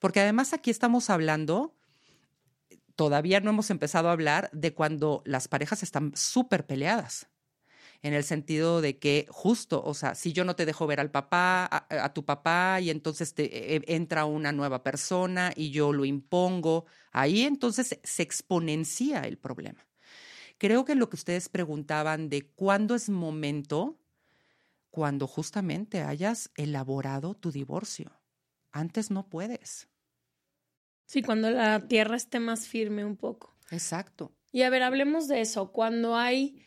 [0.00, 1.74] Porque además aquí estamos hablando,
[2.96, 7.28] todavía no hemos empezado a hablar de cuando las parejas están súper peleadas.
[8.02, 11.12] En el sentido de que justo, o sea, si yo no te dejo ver al
[11.12, 16.04] papá, a, tu papá, y entonces te, eh, entra una nueva persona y yo lo
[16.04, 19.86] impongo, ahí entonces se exponencia el problema.
[20.58, 24.00] Creo que lo que ustedes preguntaban de cuándo es momento,
[24.90, 28.12] cuando justamente hayas elaborado tu divorcio.
[28.72, 29.88] Antes no puedes.
[31.12, 33.54] Sí, cuando la tierra esté más firme un poco.
[33.70, 34.32] Exacto.
[34.50, 35.70] Y a ver, hablemos de eso.
[35.70, 36.64] Cuando hay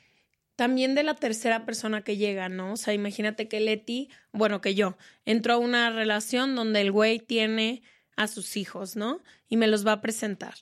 [0.56, 2.74] también de la tercera persona que llega, ¿no?
[2.74, 7.18] O sea, imagínate que Leti, bueno, que yo, entro a una relación donde el güey
[7.18, 7.82] tiene
[8.18, 9.20] a sus hijos, ¿no?
[9.50, 10.54] Y me los va a presentar.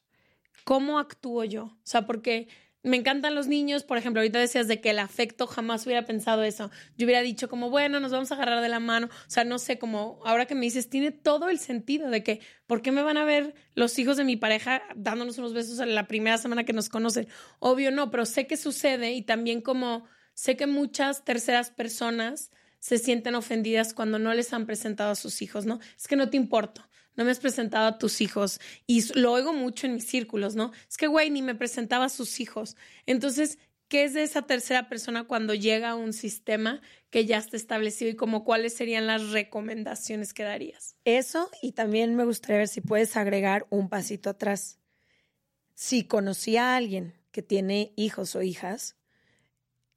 [0.63, 1.65] ¿Cómo actúo yo?
[1.65, 2.47] O sea, porque
[2.83, 6.43] me encantan los niños, por ejemplo, ahorita decías de que el afecto jamás hubiera pensado
[6.43, 6.69] eso.
[6.97, 9.07] Yo hubiera dicho como, bueno, nos vamos a agarrar de la mano.
[9.07, 12.41] O sea, no sé, como ahora que me dices, tiene todo el sentido de que,
[12.67, 15.95] ¿por qué me van a ver los hijos de mi pareja dándonos unos besos en
[15.95, 17.29] la primera semana que nos conocen?
[17.59, 22.97] Obvio no, pero sé que sucede y también como sé que muchas terceras personas se
[22.97, 25.79] sienten ofendidas cuando no les han presentado a sus hijos, ¿no?
[25.95, 26.83] Es que no te importo
[27.15, 28.59] no me has presentado a tus hijos.
[28.87, 30.71] Y lo oigo mucho en mis círculos, ¿no?
[30.89, 32.75] Es que, güey, ni me presentaba a sus hijos.
[33.05, 37.57] Entonces, ¿qué es de esa tercera persona cuando llega a un sistema que ya está
[37.57, 40.95] establecido y como cuáles serían las recomendaciones que darías?
[41.05, 44.79] Eso y también me gustaría ver si puedes agregar un pasito atrás.
[45.75, 48.95] Si conocí a alguien que tiene hijos o hijas,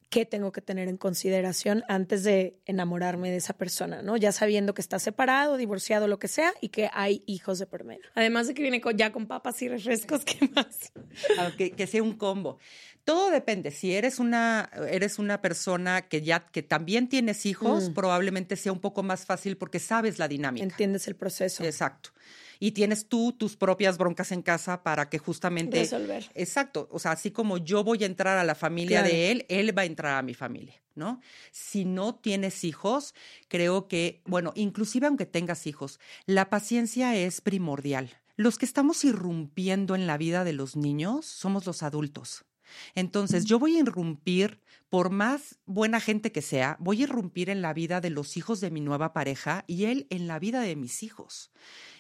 [0.08, 4.02] ¿qué tengo que tener en consideración antes de enamorarme de esa persona?
[4.02, 4.16] ¿no?
[4.16, 7.84] Ya sabiendo que está separado, divorciado, lo que sea, y que hay hijos de por
[7.84, 8.04] medio.
[8.14, 10.92] Además de que viene con, ya con papas y refrescos, ¿qué más?
[11.56, 12.58] Que, que, sea un combo.
[13.04, 13.70] Todo depende.
[13.70, 17.94] Si eres una, eres una persona que ya que también tienes hijos, mm.
[17.94, 20.64] probablemente sea un poco más fácil porque sabes la dinámica.
[20.64, 21.64] Entiendes el proceso.
[21.64, 22.10] Exacto.
[22.58, 26.30] Y tienes tú tus propias broncas en casa para que justamente resolver.
[26.34, 26.88] Exacto.
[26.90, 29.14] O sea, así como yo voy a entrar a la familia claro.
[29.14, 31.20] de él, él va a entrar a mi familia, ¿no?
[31.50, 33.14] Si no tienes hijos,
[33.48, 38.10] creo que, bueno, inclusive aunque tengas hijos, la paciencia es primordial.
[38.36, 42.44] Los que estamos irrumpiendo en la vida de los niños somos los adultos.
[42.94, 47.62] Entonces, yo voy a irrumpir, por más buena gente que sea, voy a irrumpir en
[47.62, 50.76] la vida de los hijos de mi nueva pareja y él en la vida de
[50.76, 51.50] mis hijos.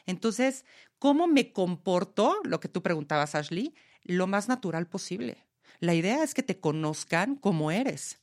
[0.06, 0.64] Entonces,
[0.98, 2.36] ¿cómo me comporto?
[2.44, 5.46] Lo que tú preguntabas, Ashley, lo más natural posible.
[5.80, 8.20] La idea es que te conozcan como eres.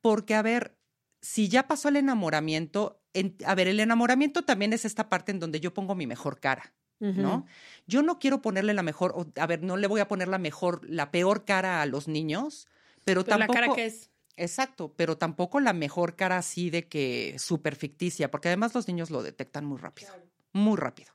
[0.00, 0.76] Porque, a ver,
[1.20, 5.40] si ya pasó el enamoramiento, en, a ver, el enamoramiento también es esta parte en
[5.40, 6.74] donde yo pongo mi mejor cara.
[6.98, 7.46] ¿No?
[7.86, 10.88] Yo no quiero ponerle la mejor, a ver, no le voy a poner la mejor,
[10.88, 12.66] la peor cara a los niños,
[13.04, 13.60] pero, pero tampoco.
[13.60, 14.10] La cara que es.
[14.36, 19.10] Exacto, pero tampoco la mejor cara así de que súper ficticia, porque además los niños
[19.10, 20.26] lo detectan muy rápido, claro.
[20.52, 21.12] muy rápido.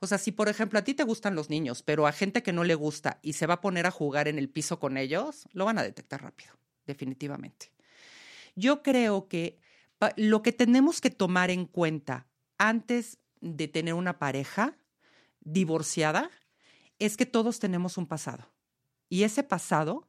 [0.00, 2.52] O sea, si por ejemplo a ti te gustan los niños, pero a gente que
[2.52, 5.48] no le gusta y se va a poner a jugar en el piso con ellos,
[5.52, 6.52] lo van a detectar rápido,
[6.86, 7.72] definitivamente.
[8.54, 9.58] Yo creo que
[10.16, 12.26] lo que tenemos que tomar en cuenta
[12.58, 14.76] antes de tener una pareja
[15.52, 16.30] divorciada
[16.98, 18.52] es que todos tenemos un pasado.
[19.08, 20.08] Y ese pasado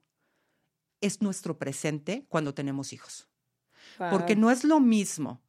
[1.02, 3.28] es nuestro presente cuando tenemos hijos.
[3.98, 4.10] Wow.
[4.12, 5.42] Porque no es lo mismo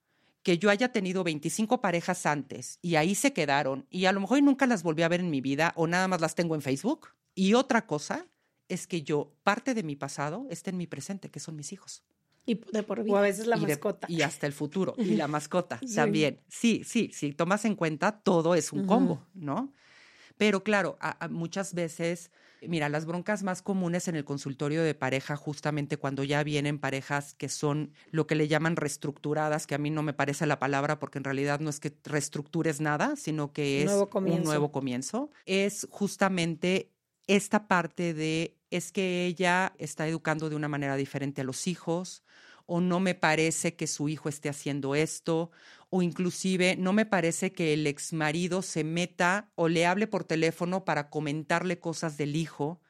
[0.42, 4.42] que yo haya tenido 25 parejas antes y ahí se quedaron y a lo mejor
[4.42, 7.08] nunca las volví a ver en mi vida o nada más las tengo en Facebook.
[7.34, 8.26] Y otra cosa
[8.68, 12.04] es que yo, parte de mi pasado está en mi presente, que son mis hijos.
[12.46, 13.20] Y de por O a vida.
[13.20, 14.06] veces la y de- mascota.
[14.08, 14.94] y hasta el futuro.
[14.96, 16.40] Y la mascota también.
[16.48, 19.72] Sí, sí, si tomas en cuenta, todo es un combo, ¿no?
[20.40, 22.30] Pero claro, a- a muchas veces,
[22.62, 27.34] mira, las broncas más comunes en el consultorio de pareja, justamente cuando ya vienen parejas
[27.34, 30.98] que son lo que le llaman reestructuradas, que a mí no me parece la palabra
[30.98, 35.30] porque en realidad no es que reestructures nada, sino que es Nuevo un nuevo comienzo,
[35.44, 36.90] es justamente
[37.26, 42.22] esta parte de es que ella está educando de una manera diferente a los hijos
[42.72, 45.50] o no me parece que su hijo esté haciendo esto
[45.88, 50.22] o inclusive no me parece que el ex marido se meta o le hable por
[50.22, 52.80] teléfono para comentarle cosas del hijo.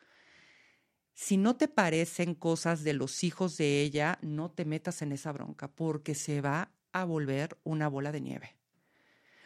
[1.14, 5.32] Si no te parecen cosas de los hijos de ella, no te metas en esa
[5.32, 8.56] bronca porque se va a volver una bola de nieve.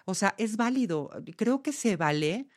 [0.04, 1.10] O sea, es válido.
[1.36, 2.48] Creo que se vale,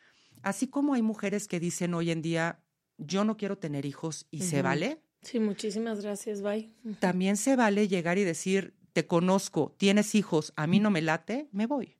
[0.42, 2.64] así como hay mujeres que dicen hoy en día,
[2.96, 6.70] yo no quiero tener hijos y se vale, Sí, muchísimas gracias, bye.
[7.00, 11.48] también se vale llegar y decir, te conozco, tienes hijos, a mí no me late,
[11.52, 11.96] me voy.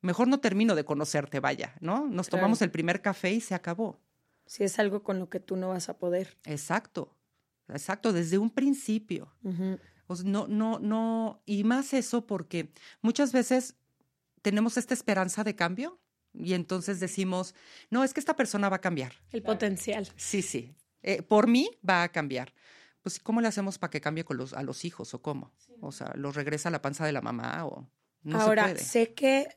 [0.00, 2.06] Mejor no termino de conocerte, vaya, ¿no?
[2.06, 2.42] Nos Claro.
[2.42, 4.00] tomamos el primer café y se acabó.
[4.46, 6.36] Si es algo con lo que tú no vas a poder.
[6.44, 7.14] Exacto,
[7.68, 9.32] exacto, desde un principio.
[9.42, 9.78] Ujú.
[10.06, 12.72] O sea, no, no, no, y más eso porque
[13.02, 13.76] muchas veces
[14.42, 16.00] tenemos esta esperanza de cambio
[16.32, 17.54] y entonces decimos,
[17.90, 19.12] no, es que esta persona va a cambiar.
[19.30, 20.08] El potencial.
[20.16, 22.52] Sí, sí, eh, por mí va a cambiar.
[23.02, 25.52] Pues, ¿cómo le hacemos para que cambie con los, a los hijos o cómo?
[25.80, 27.88] O sea, ¿los regresa a la panza de la mamá o
[28.22, 28.84] no Ahora, se puede?
[28.84, 29.48] sé que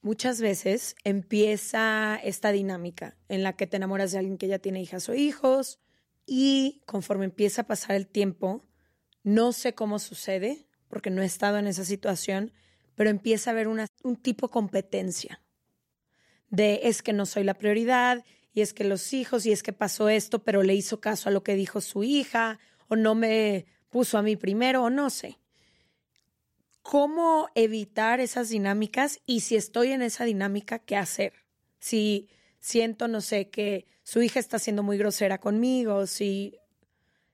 [0.00, 4.80] muchas veces empieza esta dinámica en la que te enamoras de alguien que ya tiene
[4.80, 5.78] hijas o hijos
[6.26, 8.64] y conforme empieza a pasar el tiempo,
[9.22, 12.52] no sé cómo sucede, porque no he estado en esa situación,
[12.94, 15.42] pero empieza a haber una, un tipo competencia
[16.50, 18.24] de es que no soy la prioridad
[18.54, 21.32] y es que los hijos y es que pasó esto, pero le hizo caso a
[21.32, 25.38] lo que dijo su hija o no me puso a mí primero o no sé.
[26.80, 31.32] Cómo evitar esas dinámicas y si estoy en esa dinámica, ¿qué hacer?
[31.80, 32.28] Si
[32.60, 36.56] siento, no sé, que su hija está siendo muy grosera conmigo, si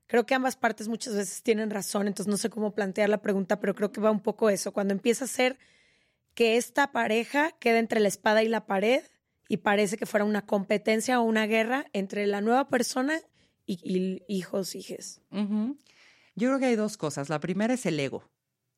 [0.06, 3.60] creo que ambas partes muchas veces tienen razón, entonces no sé cómo plantear la pregunta,
[3.60, 5.58] pero creo que va un poco eso, cuando empieza a ser
[6.34, 9.02] que esta pareja queda entre la espada y la pared
[9.50, 13.20] y parece que fuera una competencia o una guerra entre la nueva persona
[13.66, 15.22] y, y hijos, hijes.
[15.32, 15.76] Ujú.
[16.36, 17.28] Yo creo que hay dos cosas.
[17.28, 18.30] La primera es el ego.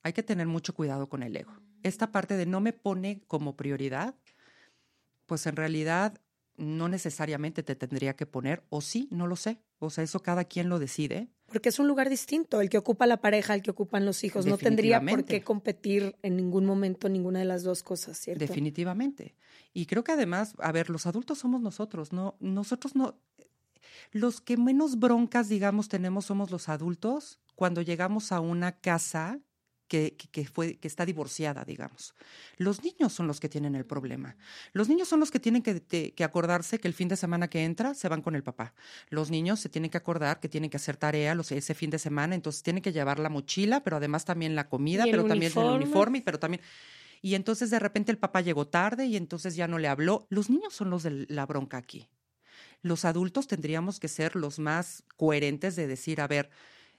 [0.03, 1.53] Hay que tener mucho cuidado con el ego.
[1.83, 4.15] Esta parte de no me pone como prioridad,
[5.27, 6.19] pues en realidad
[6.57, 9.59] no necesariamente te tendría que poner, o sí, no lo sé.
[9.79, 11.29] O sea, eso cada quien lo decide.
[11.49, 14.47] Porque es un lugar distinto, el que ocupa la pareja, el que ocupan los hijos.
[14.47, 18.39] No tendría por qué competir en ningún momento ninguna de las dos cosas, ¿cierto?
[18.39, 19.35] Definitivamente.
[19.73, 23.15] Y creo que además, a ver, los adultos somos nosotros, no, nosotros no,
[24.13, 29.39] los que menos broncas, digamos, tenemos somos los adultos cuando llegamos a una casa
[29.89, 32.15] que, que, que fue, que está divorciada, digamos.
[32.57, 34.37] Los niños son los que tienen el problema.
[34.73, 37.49] Los niños son los que tienen que, te- que acordarse que el fin de semana
[37.49, 38.73] que entra se van con el papá.
[39.11, 41.99] Los niños se tienen que acordar que tienen que hacer tarea los, ese fin de
[41.99, 45.59] semana, entonces tienen que llevar la mochila, pero además también la comida, pero también el
[45.83, 46.63] uniforme, pero también...
[47.23, 50.27] Y entonces de repente el papá llegó tarde y entonces ya no le habló.
[50.31, 52.09] Los niños son los de la bronca aquí.
[52.83, 56.51] Los adultos tendríamos que ser los más coherentes de decir, a ver,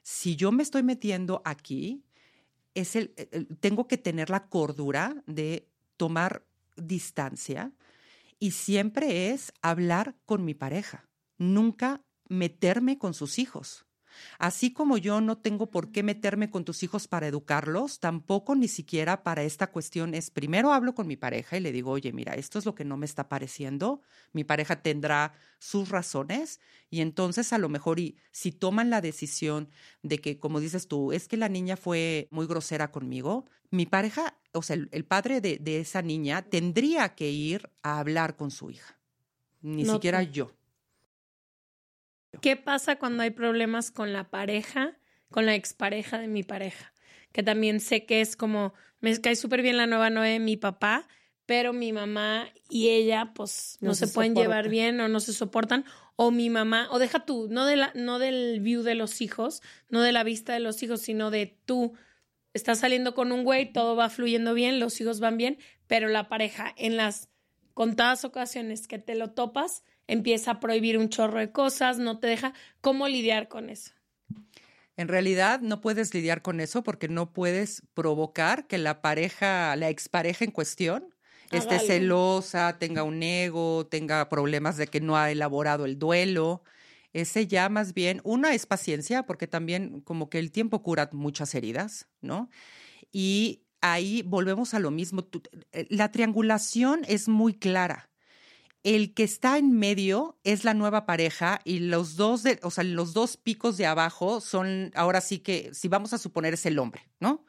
[0.04, 2.04] si yo me estoy metiendo aquí,
[2.76, 6.46] es el, el- tengo que tener la cordura de tomar
[6.78, 7.74] distancia
[8.40, 13.86] y siempre es hablar con mi pareja, nunca meterme con sus hijos.
[14.39, 18.68] Así como yo no tengo por qué meterme con tus hijos para educarlos, tampoco ni
[18.68, 22.34] siquiera para esta cuestión es, primero hablo con mi pareja y le digo, oye, mira,
[22.34, 24.01] esto es lo que no me está pareciendo,
[24.32, 26.59] mi pareja tendrá sus razones
[26.89, 29.70] y entonces a lo mejor y si toman la decisión
[30.01, 34.38] de que, como dices tú, es que la niña fue muy grosera conmigo, mi pareja,
[34.51, 38.51] o sea, el, el padre de, de esa niña tendría que ir a hablar con
[38.51, 38.99] su hija,
[39.61, 40.32] ni No siquiera tú.
[40.32, 40.51] yo.
[42.42, 44.98] ¿Qué pasa cuando hay problemas con la pareja,
[45.30, 46.94] con la expareja de mi pareja?
[47.32, 50.58] Que también sé que es como, me cae súper bien la nueva novia de mi
[50.58, 51.08] papá,
[51.46, 55.20] pero mi mamá y ella, pues, no, No se, se pueden llevar bien o no
[55.20, 55.86] se soportan.
[56.16, 59.62] O mi mamá, o deja tú, no, de la, no del view de los hijos,
[59.90, 61.94] no de la vista de los hijos, sino de tú
[62.54, 65.58] estás saliendo con un güey, todo va fluyendo bien, los hijos van bien,
[65.88, 67.30] pero la pareja en las
[67.74, 72.28] contadas ocasiones que te lo topas, empieza a prohibir un chorro de cosas, no te
[72.28, 73.91] deja cómo lidiar con eso.
[74.95, 79.89] En realidad no puedes lidiar con eso porque no puedes provocar que la pareja, la
[79.89, 81.16] expareja en cuestión,
[81.51, 86.64] esté celosa, tenga un ego, tenga problemas de que no ha elaborado el duelo.
[87.12, 91.54] Ese ya más bien, una es paciencia, porque también como que el tiempo cura muchas
[91.54, 92.49] heridas, ¿no?
[93.12, 95.28] Y ahí volvemos a lo mismo.
[95.72, 98.10] Eh, la triangulación es muy clara.
[98.84, 102.84] El que está en medio es la nueva pareja y los dos, de, o sea,
[102.84, 106.78] los dos picos de abajo son, ahora sí que, si vamos a suponer, es el
[106.80, 107.46] hombre, ¿no?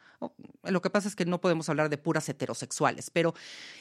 [0.62, 3.34] Lo que pasa es que no podemos hablar de puras heterosexuales, pero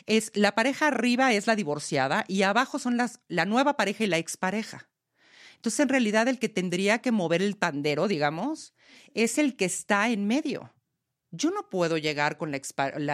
[0.07, 4.07] es la pareja arriba es la divorciada y abajo son las, la nueva pareja y
[4.07, 4.89] la expareja.
[5.55, 8.73] Entonces, en realidad, el que tendría que mover el pandero, digamos,
[9.13, 10.73] es el que está en medio.
[11.31, 12.57] Yo no puedo llegar con la,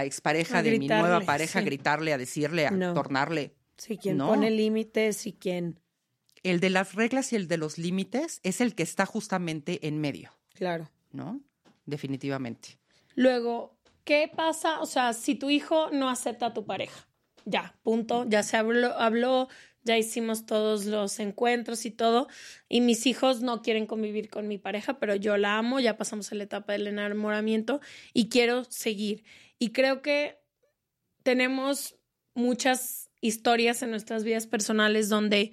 [0.04, 3.56] expareja de mi nueva pareja a gritarle, a decirle, a tornarle.
[3.80, 5.80] Sí, quien pone límites y quien.
[6.44, 10.00] El de las reglas y el de los límites es el que está justamente en
[10.00, 10.32] medio.
[10.54, 10.90] Claro.
[11.12, 11.42] ¿No?
[11.86, 12.78] Definitivamente.
[13.16, 14.80] Luego, ¿qué pasa?
[14.82, 17.08] O sea, si tu hijo no acepta a tu pareja.
[17.46, 18.26] Ya, punto.
[18.30, 19.50] Ya se habló, habló
[19.84, 22.28] ya hicimos todos los encuentros y todo,
[22.68, 26.32] y mis hijos no quieren convivir con mi pareja, pero yo la amo, ya pasamos
[26.32, 27.80] a la etapa del enamoramiento
[28.14, 29.24] y quiero seguir.
[29.58, 30.40] Y creo que
[31.24, 31.96] tenemos
[32.34, 35.52] muchas historias en nuestras vidas personales donde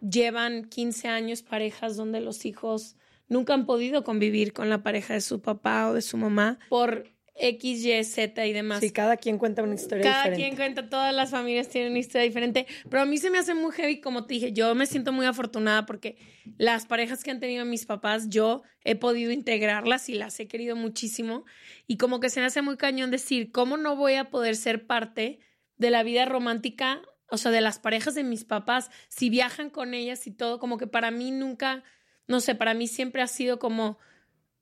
[0.00, 2.96] llevan 15 años parejas donde los hijos
[3.28, 7.04] nunca han podido convivir con la pareja de su papá o de su mamá por
[7.40, 8.80] X, Y, Z y demás.
[8.80, 10.24] Sí, cada quien cuenta una historia diferente.
[10.24, 13.38] Cada quien cuenta, todas las familias tienen una historia diferente, pero a mí se me
[13.38, 16.16] hace muy heavy, como te dije, yo me siento muy afortunada porque
[16.56, 20.74] las parejas que han tenido mis papás, yo he podido integrarlas y las he querido
[20.74, 21.44] muchísimo,
[21.86, 24.86] y como que se me hace muy cañón decir, ¿cómo no voy a poder ser
[24.86, 25.38] parte
[25.78, 29.94] de la vida romántica, o sea, de las parejas de mis papás, si viajan con
[29.94, 31.84] ellas y todo, como que para mí nunca,
[32.26, 33.98] no sé, para mí siempre ha sido como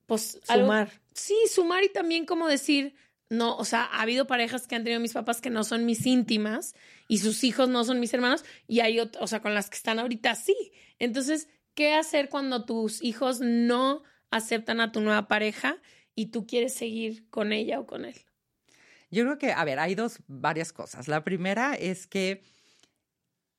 [0.05, 0.89] pues sumar.
[1.13, 2.95] sí, sumar y también como decir,
[3.29, 6.05] no, o sea, ha habido parejas que han tenido mis papás que no son mis
[6.05, 6.75] íntimas
[7.09, 9.75] y sus hijos no son mis hermanos y hay otros, o sea, con las que
[9.75, 10.55] están ahorita sí.
[10.97, 15.77] Entonces, ¿qué hacer cuando tus hijos no aceptan a tu nueva pareja
[16.15, 18.15] y tú quieres seguir con ella o con él?
[19.09, 21.07] Yo creo que, a ver, hay dos, varias cosas.
[21.07, 22.43] La primera es que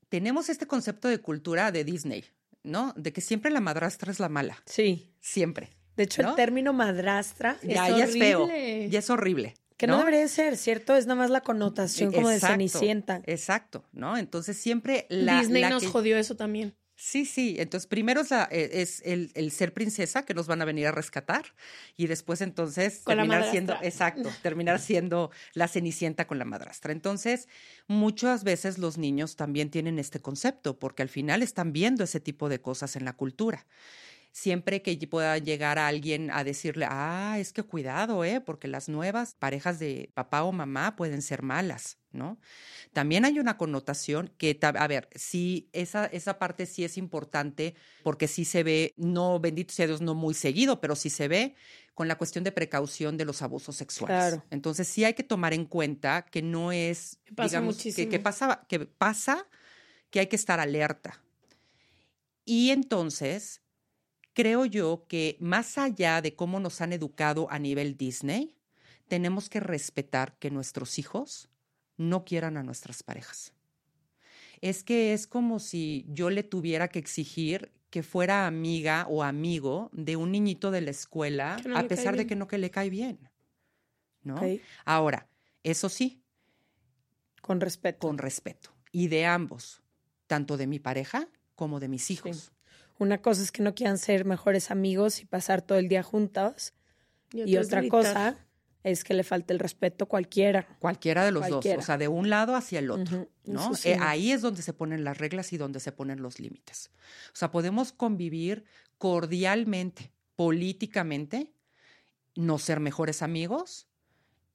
[0.09, 2.25] tenemos este concepto de cultura de Disney,
[2.63, 2.93] ¿no?
[2.97, 4.63] De que siempre la madrastra es la mala.
[4.67, 5.15] Sí.
[5.21, 5.71] Siempre.
[5.97, 8.49] De hecho, el término madrastra ya, es, feo.
[8.49, 9.55] Ya es horrible.
[9.77, 10.97] Que no, debería ser, ¿cierto?
[10.97, 13.23] Es nada más la connotación como de Cenicienta.
[13.27, 14.17] Exacto, ¿no?
[14.17, 15.41] Entonces siempre la.
[15.41, 16.75] Disney nos jodió eso también.
[17.01, 17.55] Sí, sí.
[17.61, 18.33] Entonces, primero es,
[19.05, 21.45] e, el, ser princesa que nos van a venir a rescatar
[21.97, 26.91] y después entonces terminar siendo, exacto, terminar siendo la cenicienta con la madrastra.
[26.91, 27.47] Entonces,
[27.87, 32.49] muchas veces los niños también tienen este concepto porque al final están viendo ese tipo
[32.49, 33.65] de cosas en la cultura
[34.33, 38.41] siempre que pueda llegar a alguien a decirle, ah, es que cuidado, ¿eh?
[38.41, 42.39] Porque las nuevas parejas de papá o mamá pueden ser malas, ¿no?
[42.93, 48.29] También hay una connotación que, a ver, sí, esa, esa parte sí es importante porque
[48.29, 51.55] sí se ve, no, bendito sea Dios, no muy seguido, pero sí se ve
[51.95, 54.41] con la cuestión de precaución de los abusos sexuales.
[54.51, 58.81] Entonces sí hay que tomar en cuenta que no es, digamos, que, que, pasa, que
[58.81, 59.49] pasa,
[60.11, 61.21] que hay que estar alerta.
[62.45, 63.63] Y entonces
[64.39, 68.55] creo yo que más allá de cómo nos han educado a nivel Disney,
[69.09, 71.51] tenemos que respetar que nuestros hijos
[71.97, 73.53] no quieran a nuestras parejas.
[74.61, 79.91] Es que es como si yo le tuviera que exigir que fuera amiga o amigo
[79.93, 83.19] de un niñito de la escuela, a pesar de que no que le cae bien.
[84.23, 84.41] ¿No?
[84.85, 85.29] Ahora,
[85.65, 86.23] eso sí.
[87.43, 88.07] Con respeto.
[88.07, 88.71] Con respeto.
[88.93, 89.83] Y de ambos,
[90.29, 92.53] tanto de mi pareja como de mis hijos.
[92.99, 96.75] Una cosa es que no quieran ser mejores amigos y pasar todo el día juntos.
[97.33, 98.49] Y, otra cosa
[98.83, 100.67] es que le falte el respeto a cualquiera.
[100.79, 103.73] Cualquiera de los dos, o sea, de un lado hacia el otro, ¿no?
[103.85, 106.91] Eh, ahí es donde se ponen las reglas y donde se ponen los límites.
[107.33, 108.65] O sea, podemos convivir
[108.97, 111.53] cordialmente, políticamente,
[112.35, 113.88] no ser mejores amigos,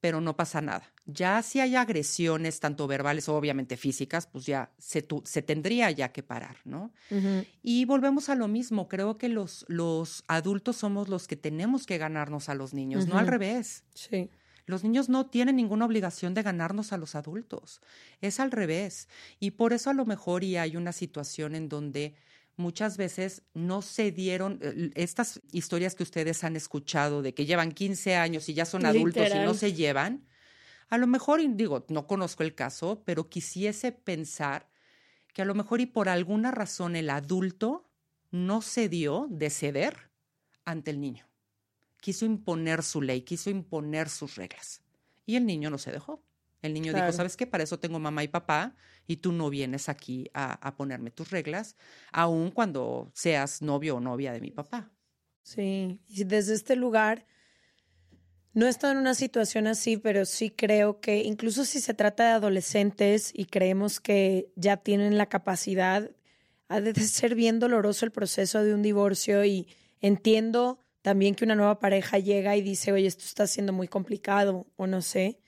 [0.04, 0.91] pero no pasa nada.
[1.06, 6.12] Ya si hay agresiones, tanto verbales o obviamente físicas, pues ya se, se tendría ya
[6.12, 6.91] que parar, ¿no?
[7.62, 11.97] Y volvemos a lo mismo, creo que los, los adultos somos los que tenemos que
[11.97, 13.86] ganarnos a los niños, no al revés.
[13.93, 14.30] Sí.
[14.66, 17.80] Los niños no tienen ninguna obligación de ganarnos a los adultos,
[18.20, 19.08] es al revés.
[19.39, 22.14] Y por eso a lo mejor y hay una situación en donde
[22.56, 27.72] muchas veces no se dieron eh, estas historias que ustedes han escuchado de que llevan
[27.72, 30.26] 15 años y ya son adultos y no se llevan.
[30.89, 34.70] A lo mejor, digo, no conozco el caso, pero quisiese pensar
[35.34, 37.89] que a lo mejor y por alguna razón el adulto
[38.32, 40.12] no se dio de ceder
[40.66, 41.28] ante el niño.
[41.99, 44.82] Quiso imponer su ley, quiso imponer sus reglas.
[45.26, 46.24] Y el niño no se dejó.
[46.64, 47.05] El niño Claro.
[47.07, 47.45] dijo, ¿sabes qué?
[47.45, 51.30] Para eso tengo mamá y papá y tú no vienes aquí a, a ponerme tus
[51.30, 51.76] reglas,
[52.11, 54.89] aun cuando seas novio o novia de mi papá.
[55.43, 57.26] Sí, y desde este lugar
[58.53, 62.24] no he estado en una situación así, pero sí creo que incluso si se trata
[62.26, 66.11] de adolescentes y creemos que ya tienen la capacidad,
[66.70, 69.68] ha de ser bien doloroso el proceso de un divorcio y
[70.01, 74.68] entiendo también que una nueva pareja llega y dice, oye, esto está siendo muy complicado
[74.78, 75.39] o no sé.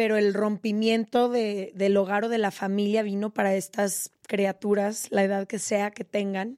[0.00, 5.24] Pero el rompimiento de, del hogar o de la familia vino para estas criaturas, la
[5.24, 6.56] edad que sea que tengan,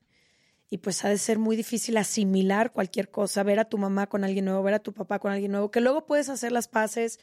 [0.71, 4.23] y pues ha de ser muy difícil asimilar cualquier cosa, ver a tu mamá con
[4.23, 7.19] alguien nuevo, ver a tu papá con alguien nuevo, que luego puedes hacer las paces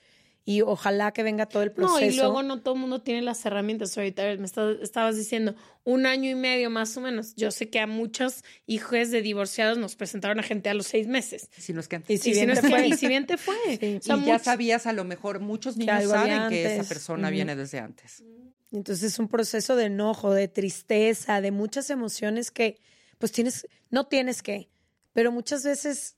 [0.51, 1.99] y ojalá que venga todo el proceso.
[1.99, 3.95] No, y luego no todo el mundo tiene las herramientas.
[3.95, 7.35] Ahorita me está- estabas diciendo un año y medio más o menos.
[7.35, 11.05] Yo sé que a muchos hijos de divorciados nos presentaron a gente a los seis
[11.07, 11.49] meses.
[11.55, 12.87] Si no es que Y si Y si, bien no te es que- fue.
[12.87, 13.55] y si bien te fue.
[13.67, 13.75] Sí.
[13.75, 17.29] O sea, y ya muchos- sabías a lo mejor, muchos niños saben que esa persona
[17.29, 18.23] viene desde antes.
[18.71, 22.79] Entonces es un proceso de enojo, de tristeza, de muchas emociones que
[23.19, 24.69] pues tienes, no tienes que,
[25.13, 26.15] pero muchas veces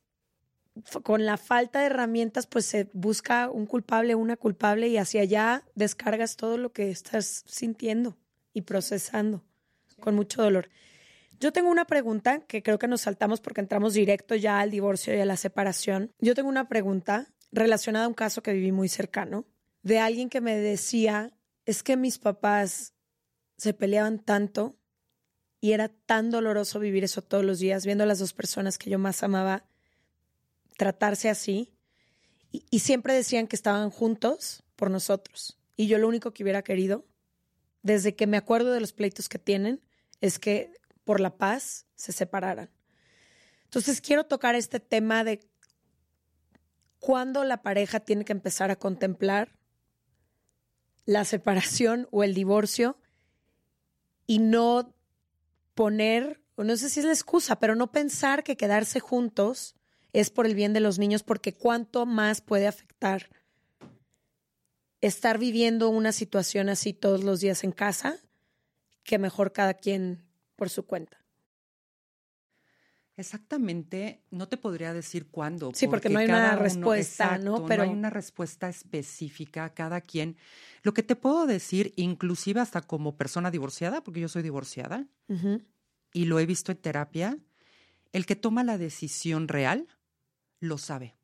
[1.04, 5.64] con la falta de herramientas pues se busca un culpable, una culpable y hacia allá
[5.76, 8.18] descargas todo lo que estás sintiendo
[8.54, 9.44] y procesando
[10.00, 10.70] con mucho dolor.
[11.40, 15.16] Yo tengo una pregunta que creo que nos saltamos porque entramos directo ya al divorcio
[15.16, 16.14] y a la separación.
[16.20, 19.46] Yo tengo una pregunta relacionada a un caso que viví muy cercano
[19.82, 21.32] de alguien que me decía,
[21.66, 22.94] es que mis papás
[23.58, 24.78] se peleaban tanto
[25.60, 28.90] y era tan doloroso vivir eso todos los días, viendo a las dos personas que
[28.90, 29.66] yo más amaba
[30.82, 31.72] tratarse así.
[32.52, 35.60] Y, siempre decían que estaban juntos por nosotros.
[35.78, 37.06] Y yo lo único que hubiera querido,
[37.84, 39.80] desde que me acuerdo de los pleitos que tienen,
[40.22, 40.74] es que
[41.04, 42.72] por la paz se separaran.
[43.66, 45.48] Entonces quiero tocar este tema de
[46.98, 49.60] cuándo la pareja tiene que empezar a contemplar
[51.06, 52.98] la separación o el divorcio
[54.26, 54.96] y no
[55.76, 59.76] poner, no sé si es la excusa, pero no pensar que quedarse juntos
[60.14, 63.30] es por el bien de los niños, porque cuánto más puede afectar
[65.02, 68.20] estar viviendo una situación así todos los días en casa,
[69.04, 70.24] que mejor cada quien
[70.56, 71.18] por su cuenta.
[73.18, 75.72] Exactamente, no te podría decir cuándo.
[75.76, 77.66] Sí, porque no hay una uno- respuesta, ¿no?
[77.66, 80.38] Pero- no hay una respuesta específica, cada quien.
[80.82, 85.08] Lo que te puedo decir, inclusive hasta como persona divorciada, porque yo soy divorciada
[86.14, 87.38] y lo he visto en terapia,
[88.12, 89.88] el que toma la decisión real
[90.62, 91.16] lo sabe.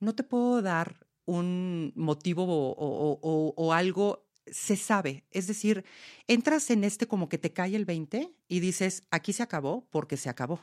[0.00, 5.24] No te puedo dar un motivo o, o- o- o algo, se sabe.
[5.30, 5.84] Es decir,
[6.26, 10.16] entras en este como que te cae el 20 y dices, aquí se acabó porque
[10.16, 10.60] se acabó.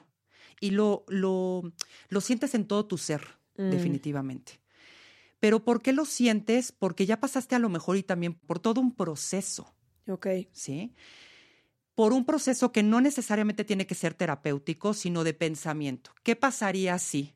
[0.60, 1.72] Y lo, lo,
[2.10, 3.22] lo sientes en todo tu ser,
[3.58, 3.70] Mm.
[3.70, 4.60] definitivamente.
[5.40, 6.72] Pero ¿por qué lo sientes?
[6.72, 9.76] Porque ya pasaste a lo mejor y también por todo un proceso.
[10.08, 10.28] Ok.
[10.52, 10.94] ¿sí?
[11.94, 16.12] Por un proceso que no necesariamente tiene que ser terapéutico, sino de pensamiento.
[16.24, 17.35] ¿Qué pasaría si?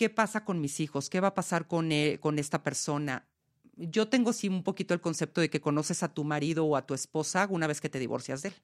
[0.00, 1.10] ¿Qué pasa con mis hijos?
[1.10, 3.28] ¿Qué va a pasar con, e- con esta persona?
[3.76, 6.86] Yo tengo sí un poquito el concepto de que conoces a tu marido o a
[6.86, 8.54] tu esposa una vez que te divorcias de él,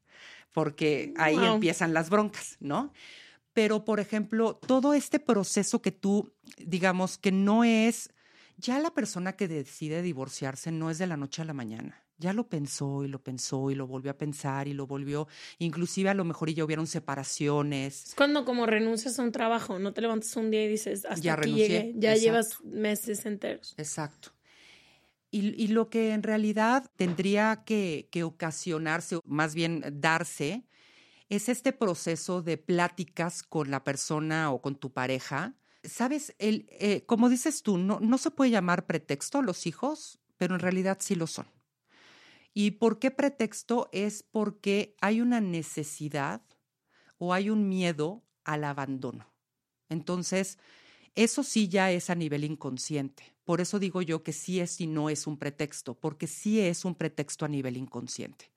[0.54, 1.44] porque ahí Wow.
[1.56, 2.90] empiezan las broncas, ¿no?
[3.52, 8.08] Pero, por ejemplo, todo este proceso que tú, digamos, que no es,
[8.56, 12.05] ya la persona que decide divorciarse no es de la noche a la mañana.
[12.18, 16.08] Ya lo pensó y lo pensó y lo volvió a pensar y lo volvió, inclusive
[16.08, 18.08] a lo mejor y ya hubieron separaciones.
[18.08, 21.20] Es cuando como renuncias a un trabajo, no te levantas un día y dices, hasta
[21.20, 22.22] Ya aquí renuncié, llegué, ya exacto.
[22.24, 23.74] llevas meses enteros.
[23.76, 24.30] Exacto.
[25.30, 30.64] Y, y lo que en realidad tendría que, que ocasionarse, o más bien darse,
[31.28, 35.54] es este proceso de pláticas con la persona o con tu pareja.
[35.82, 40.18] Sabes, el, eh, como dices tú, no, no se puede llamar pretexto a los hijos,
[40.38, 41.46] pero en realidad sí lo son.
[42.58, 43.90] ¿Y por qué pretexto?
[43.92, 46.40] Es porque hay una necesidad
[47.18, 49.30] o hay un miedo al abandono.
[49.90, 50.56] Entonces,
[51.14, 53.36] eso sí ya es a nivel inconsciente.
[53.44, 56.86] Por eso digo yo que sí es y no es un pretexto, porque sí es
[56.86, 58.50] un pretexto a nivel inconsciente.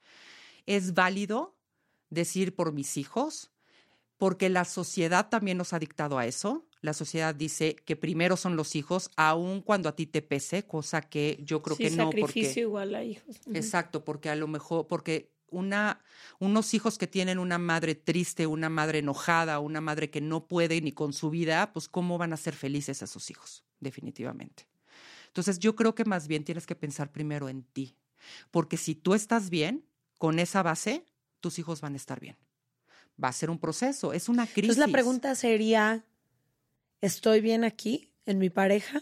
[0.65, 1.57] Es válido
[2.09, 3.51] decir por mis hijos,
[4.15, 6.68] porque la sociedad también nos ha dictado a eso.
[6.81, 11.01] La sociedad dice que primero son los hijos, aun cuando a ti te pese, cosa
[11.01, 13.35] que yo creo sí, que no, sacrificio porque igual a hijos.
[13.53, 16.01] Exacto, porque a lo mejor, porque una,
[16.39, 20.81] unos hijos que tienen una madre triste, una madre enojada, una madre que no puede
[20.81, 24.67] ni con su vida, pues cómo van a ser felices esos hijos, definitivamente.
[25.27, 27.95] Entonces yo creo que más bien tienes que pensar primero en ti,
[28.51, 29.85] porque si tú estás bien,
[30.17, 31.05] con esa base,
[31.39, 32.37] tus hijos van a estar bien.
[33.21, 34.71] Va a ser un proceso, es una crisis.
[34.71, 36.05] Entonces la pregunta sería,
[37.01, 39.01] ¿estoy bien aquí en mi pareja?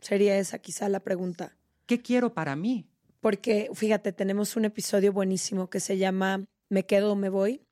[0.00, 1.56] Sería esa quizá la pregunta.
[1.86, 2.86] ¿Qué quiero para mí?
[3.20, 7.62] Porque, fíjate, tenemos un episodio buenísimo que se llama Me quedo o me voy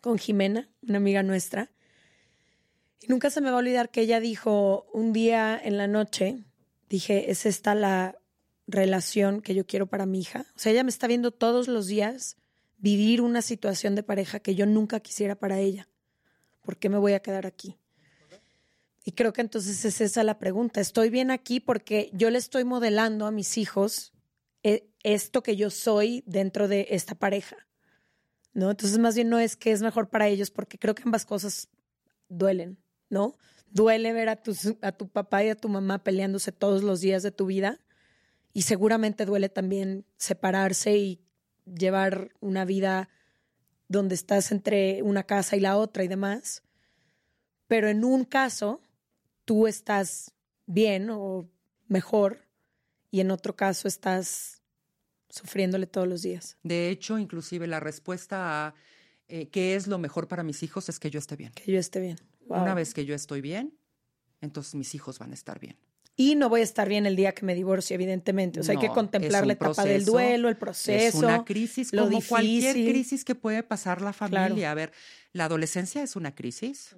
[0.00, 1.70] con Jimena, una amiga nuestra.
[3.00, 6.44] Y nunca se me va a olvidar que ella dijo un día en la noche,
[6.88, 8.18] dije, es esta la
[8.66, 10.46] relación que yo quiero para mi hija.
[10.56, 12.36] O sea, ella me está viendo todos los días
[12.78, 15.88] vivir una situación de pareja que yo nunca quisiera para ella.
[16.62, 17.76] ¿Por qué me voy a quedar aquí?
[19.04, 20.80] Y creo que entonces es esa la pregunta.
[20.80, 24.12] Estoy bien aquí porque yo le estoy modelando a mis hijos
[24.62, 27.56] eh, esto que yo soy dentro de esta pareja.
[28.52, 28.70] ¿No?
[28.70, 31.68] Entonces, más bien no es que es mejor para ellos, porque creo que ambas cosas
[32.28, 32.78] duelen,
[33.08, 33.36] ¿no?
[33.70, 37.22] Duele ver a, tus, a tu papá y a tu mamá peleándose todos los días
[37.22, 37.80] de tu vida.
[38.52, 41.24] Y seguramente duele también separarse y
[41.64, 43.08] llevar una vida
[43.86, 46.64] donde estás entre una casa y la otra y demás.
[47.68, 48.82] Pero en un caso,
[49.50, 50.32] tú estás
[50.66, 51.50] bien o
[51.88, 52.46] mejor
[53.10, 54.62] y en otro caso estás
[55.28, 56.56] sufriéndole todos los días.
[56.62, 58.74] De hecho, inclusive la respuesta a
[59.26, 61.50] eh, qué es lo mejor para mis hijos es que yo esté bien.
[61.50, 62.16] Que yo esté bien.
[62.46, 63.76] Una vez que yo estoy bien,
[64.40, 65.76] entonces mis hijos van a estar bien.
[66.16, 68.60] Y no voy a estar bien el día que me divorcie, evidentemente.
[68.60, 71.06] O sea, hay que contemplar la etapa del duelo, el proceso.
[71.06, 72.28] Es una crisis, lo como difícil.
[72.28, 74.70] cualquier crisis que puede pasar la familia.
[74.70, 74.92] A ver,
[75.32, 76.96] la adolescencia es una crisis,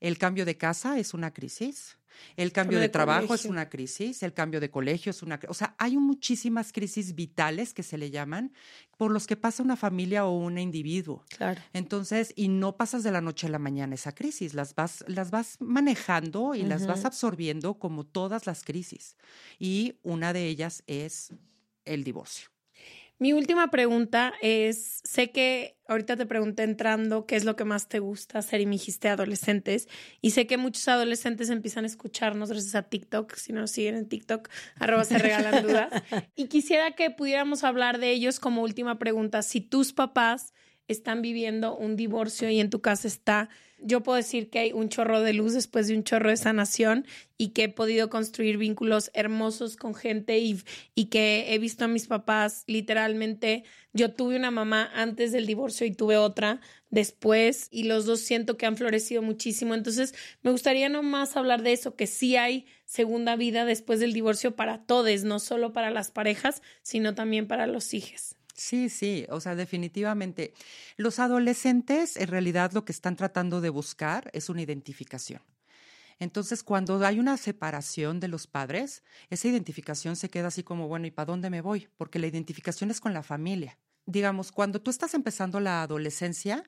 [0.00, 1.96] el cambio de casa es una crisis,
[2.36, 5.50] el cambio de, trabajo es una crisis, el cambio de colegio es una crisis.
[5.50, 8.52] O sea, hay muchísimas crisis vitales que se le llaman
[8.96, 11.24] por los que pasa una familia o un individuo.
[11.28, 11.60] Claro.
[11.72, 15.30] Entonces, y no pasas de la noche a la mañana esa crisis, las vas, las
[15.30, 19.16] vas manejando y las vas absorbiendo como todas las crisis.
[19.58, 21.32] Y una de ellas es
[21.84, 22.55] el divorcio.
[23.18, 27.88] Mi última pregunta es, sé que ahorita te pregunté entrando qué es lo que más
[27.88, 29.88] te gusta hacer y me dijiste adolescentes
[30.20, 33.94] y sé que muchos adolescentes empiezan a escucharnos gracias a TikTok, si no nos siguen
[33.94, 35.90] en TikTok, arroba se regalan dudas.
[36.36, 40.52] Y quisiera que pudiéramos hablar de ellos como última pregunta, si tus papás
[40.88, 44.88] están viviendo un divorcio y en tu casa está yo puedo decir que hay un
[44.88, 47.06] chorro de luz después de un chorro de sanación
[47.36, 52.06] y que he podido construir vínculos hermosos con gente y, que he visto a mis
[52.06, 53.64] papás literalmente.
[53.92, 56.60] Yo tuve una mamá antes del divorcio y tuve otra
[56.90, 59.74] después y los dos siento que han florecido muchísimo.
[59.74, 64.56] Entonces, me gustaría nomás hablar de eso, que sí hay segunda vida después del divorcio
[64.56, 68.35] para todos, no solo para las parejas, sino también para los hijos.
[68.56, 70.54] Sí, sí, o sea, definitivamente.
[70.96, 75.42] Los adolescentes en realidad lo que están tratando de buscar es una identificación.
[76.18, 81.06] Entonces, cuando hay una separación de los padres, esa identificación se queda así como, bueno,
[81.06, 81.88] ¿y para dónde me voy?
[81.98, 83.78] Porque la identificación es con la familia.
[84.06, 86.64] Digamos, cuando tú estás empezando la adolescencia,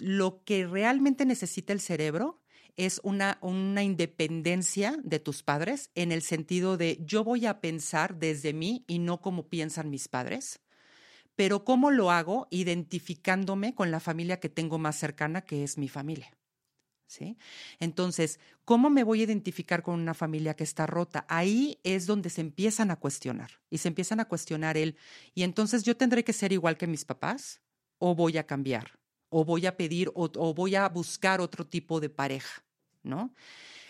[0.00, 2.42] lo que realmente necesita el cerebro
[2.76, 8.18] es una, una independencia de tus padres en el sentido de yo voy a pensar
[8.18, 10.63] desde mí y no como piensan mis padres
[11.36, 12.46] pero ¿cómo lo hago?
[12.50, 16.36] Identificándome con la familia que tengo más cercana, que es mi familia.
[17.06, 17.36] ¿Sí?
[17.80, 21.26] Entonces, ¿cómo me voy a identificar con una familia que está rota?
[21.28, 24.96] Ahí es donde se empiezan a cuestionar y se empiezan a cuestionar él.
[25.34, 27.60] Y entonces yo tendré que ser igual que mis papás
[27.98, 32.00] o voy a cambiar o voy a pedir o, o voy a buscar otro tipo
[32.00, 32.64] de pareja,
[33.02, 33.34] ¿no?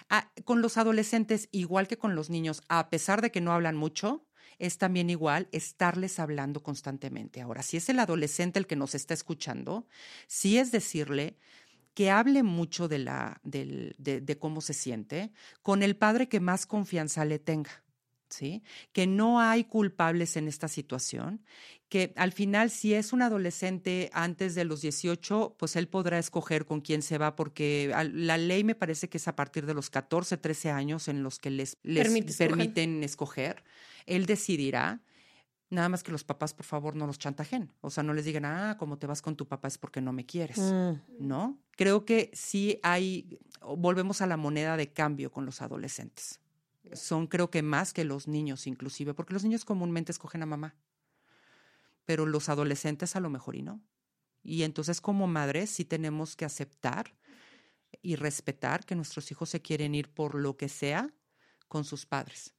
[0.08, 3.76] Ah, con los adolescentes, igual que con los niños, a pesar de que no hablan
[3.76, 4.26] mucho,
[4.58, 7.40] es también igual estarles hablando constantemente.
[7.40, 9.86] Ahora, si es el adolescente el que nos está escuchando,
[10.26, 11.36] sí es decirle
[11.94, 15.32] que hable mucho de, la, de, de cómo se siente
[15.62, 17.83] con el padre que más confianza le tenga.
[18.34, 18.62] ¿Sí?
[18.92, 21.44] Que no hay culpables en esta situación,
[21.88, 26.66] que al final si es un adolescente antes de los 18, pues él podrá escoger
[26.66, 29.88] con quién se va, porque la ley me parece que es a partir de los
[29.90, 33.62] 14, 13 años en los que les, les permiten escoger
[34.06, 35.00] él decidirá.
[35.70, 37.72] Nada más que los papás, por favor, no los chantajen.
[37.80, 40.12] O sea, no les digan, ah, como te vas con tu papá es porque no
[40.12, 40.58] me quieres.
[40.58, 40.92] Mm.
[41.18, 41.58] ¿No?
[41.72, 46.40] Creo que sí hay, volvemos a la moneda de cambio con los adolescentes.
[46.92, 50.76] Son, creo que más que los niños, inclusive, porque los niños comúnmente escogen a mamá.
[52.04, 53.82] Pero los adolescentes a lo mejor y no.
[54.42, 57.16] Y entonces, como madres, sí tenemos que aceptar
[58.02, 61.14] y respetar que nuestros hijos se quieren ir por lo que sea
[61.68, 62.54] con sus padres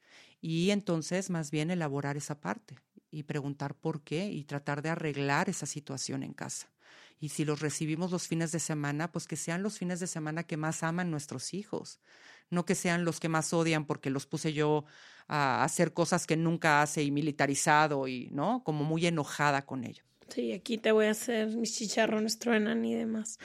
[0.48, 2.78] y entonces más bien elaborar esa parte
[3.10, 6.68] y preguntar por qué y tratar de arreglar esa situación en casa.
[7.20, 10.44] Y si los recibimos los fines de semana, pues que sean los fines de semana
[10.44, 12.00] que más aman nuestros hijos,
[12.50, 14.86] no que sean los que más odian porque los puse yo
[15.28, 18.64] a hacer cosas que nunca hace y militarizado y, ¿no?
[18.64, 20.04] Como muy enojada con ello.
[20.30, 23.40] Sí, aquí te voy a hacer mis chicharrones truenan y demás.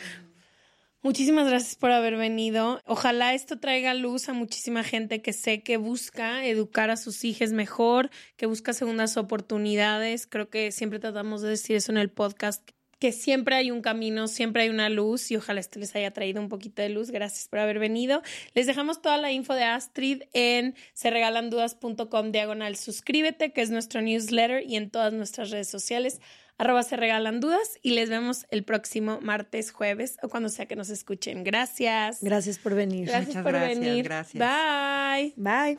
[1.02, 2.82] Muchísimas gracias por haber venido.
[2.84, 7.52] Ojalá esto traiga luz a muchísima gente que sé que busca educar a sus hijos
[7.52, 10.26] mejor, que busca segundas oportunidades.
[10.26, 12.68] Creo que siempre tratamos de decir eso en el podcast,
[13.00, 16.40] que siempre hay un camino, siempre hay una luz y ojalá esto les haya traído
[16.40, 17.10] un poquito de luz.
[17.10, 18.22] Gracias por haber venido.
[18.54, 24.62] Les dejamos toda la info de Astrid en serregalandudas.com diagonal suscríbete, que es nuestro newsletter
[24.66, 26.20] y en todas nuestras redes sociales
[26.58, 30.76] arroba se regalan dudas y les vemos el próximo martes, jueves o cuando sea que
[30.76, 31.42] nos escuchen.
[31.42, 32.22] Gracias.
[32.22, 33.06] Gracias por venir.
[33.06, 34.04] Gracias Muchas por gracias, venir.
[34.04, 34.38] gracias.
[34.38, 35.32] Bye.
[35.36, 35.78] Bye.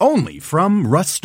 [0.00, 1.24] Only from Rust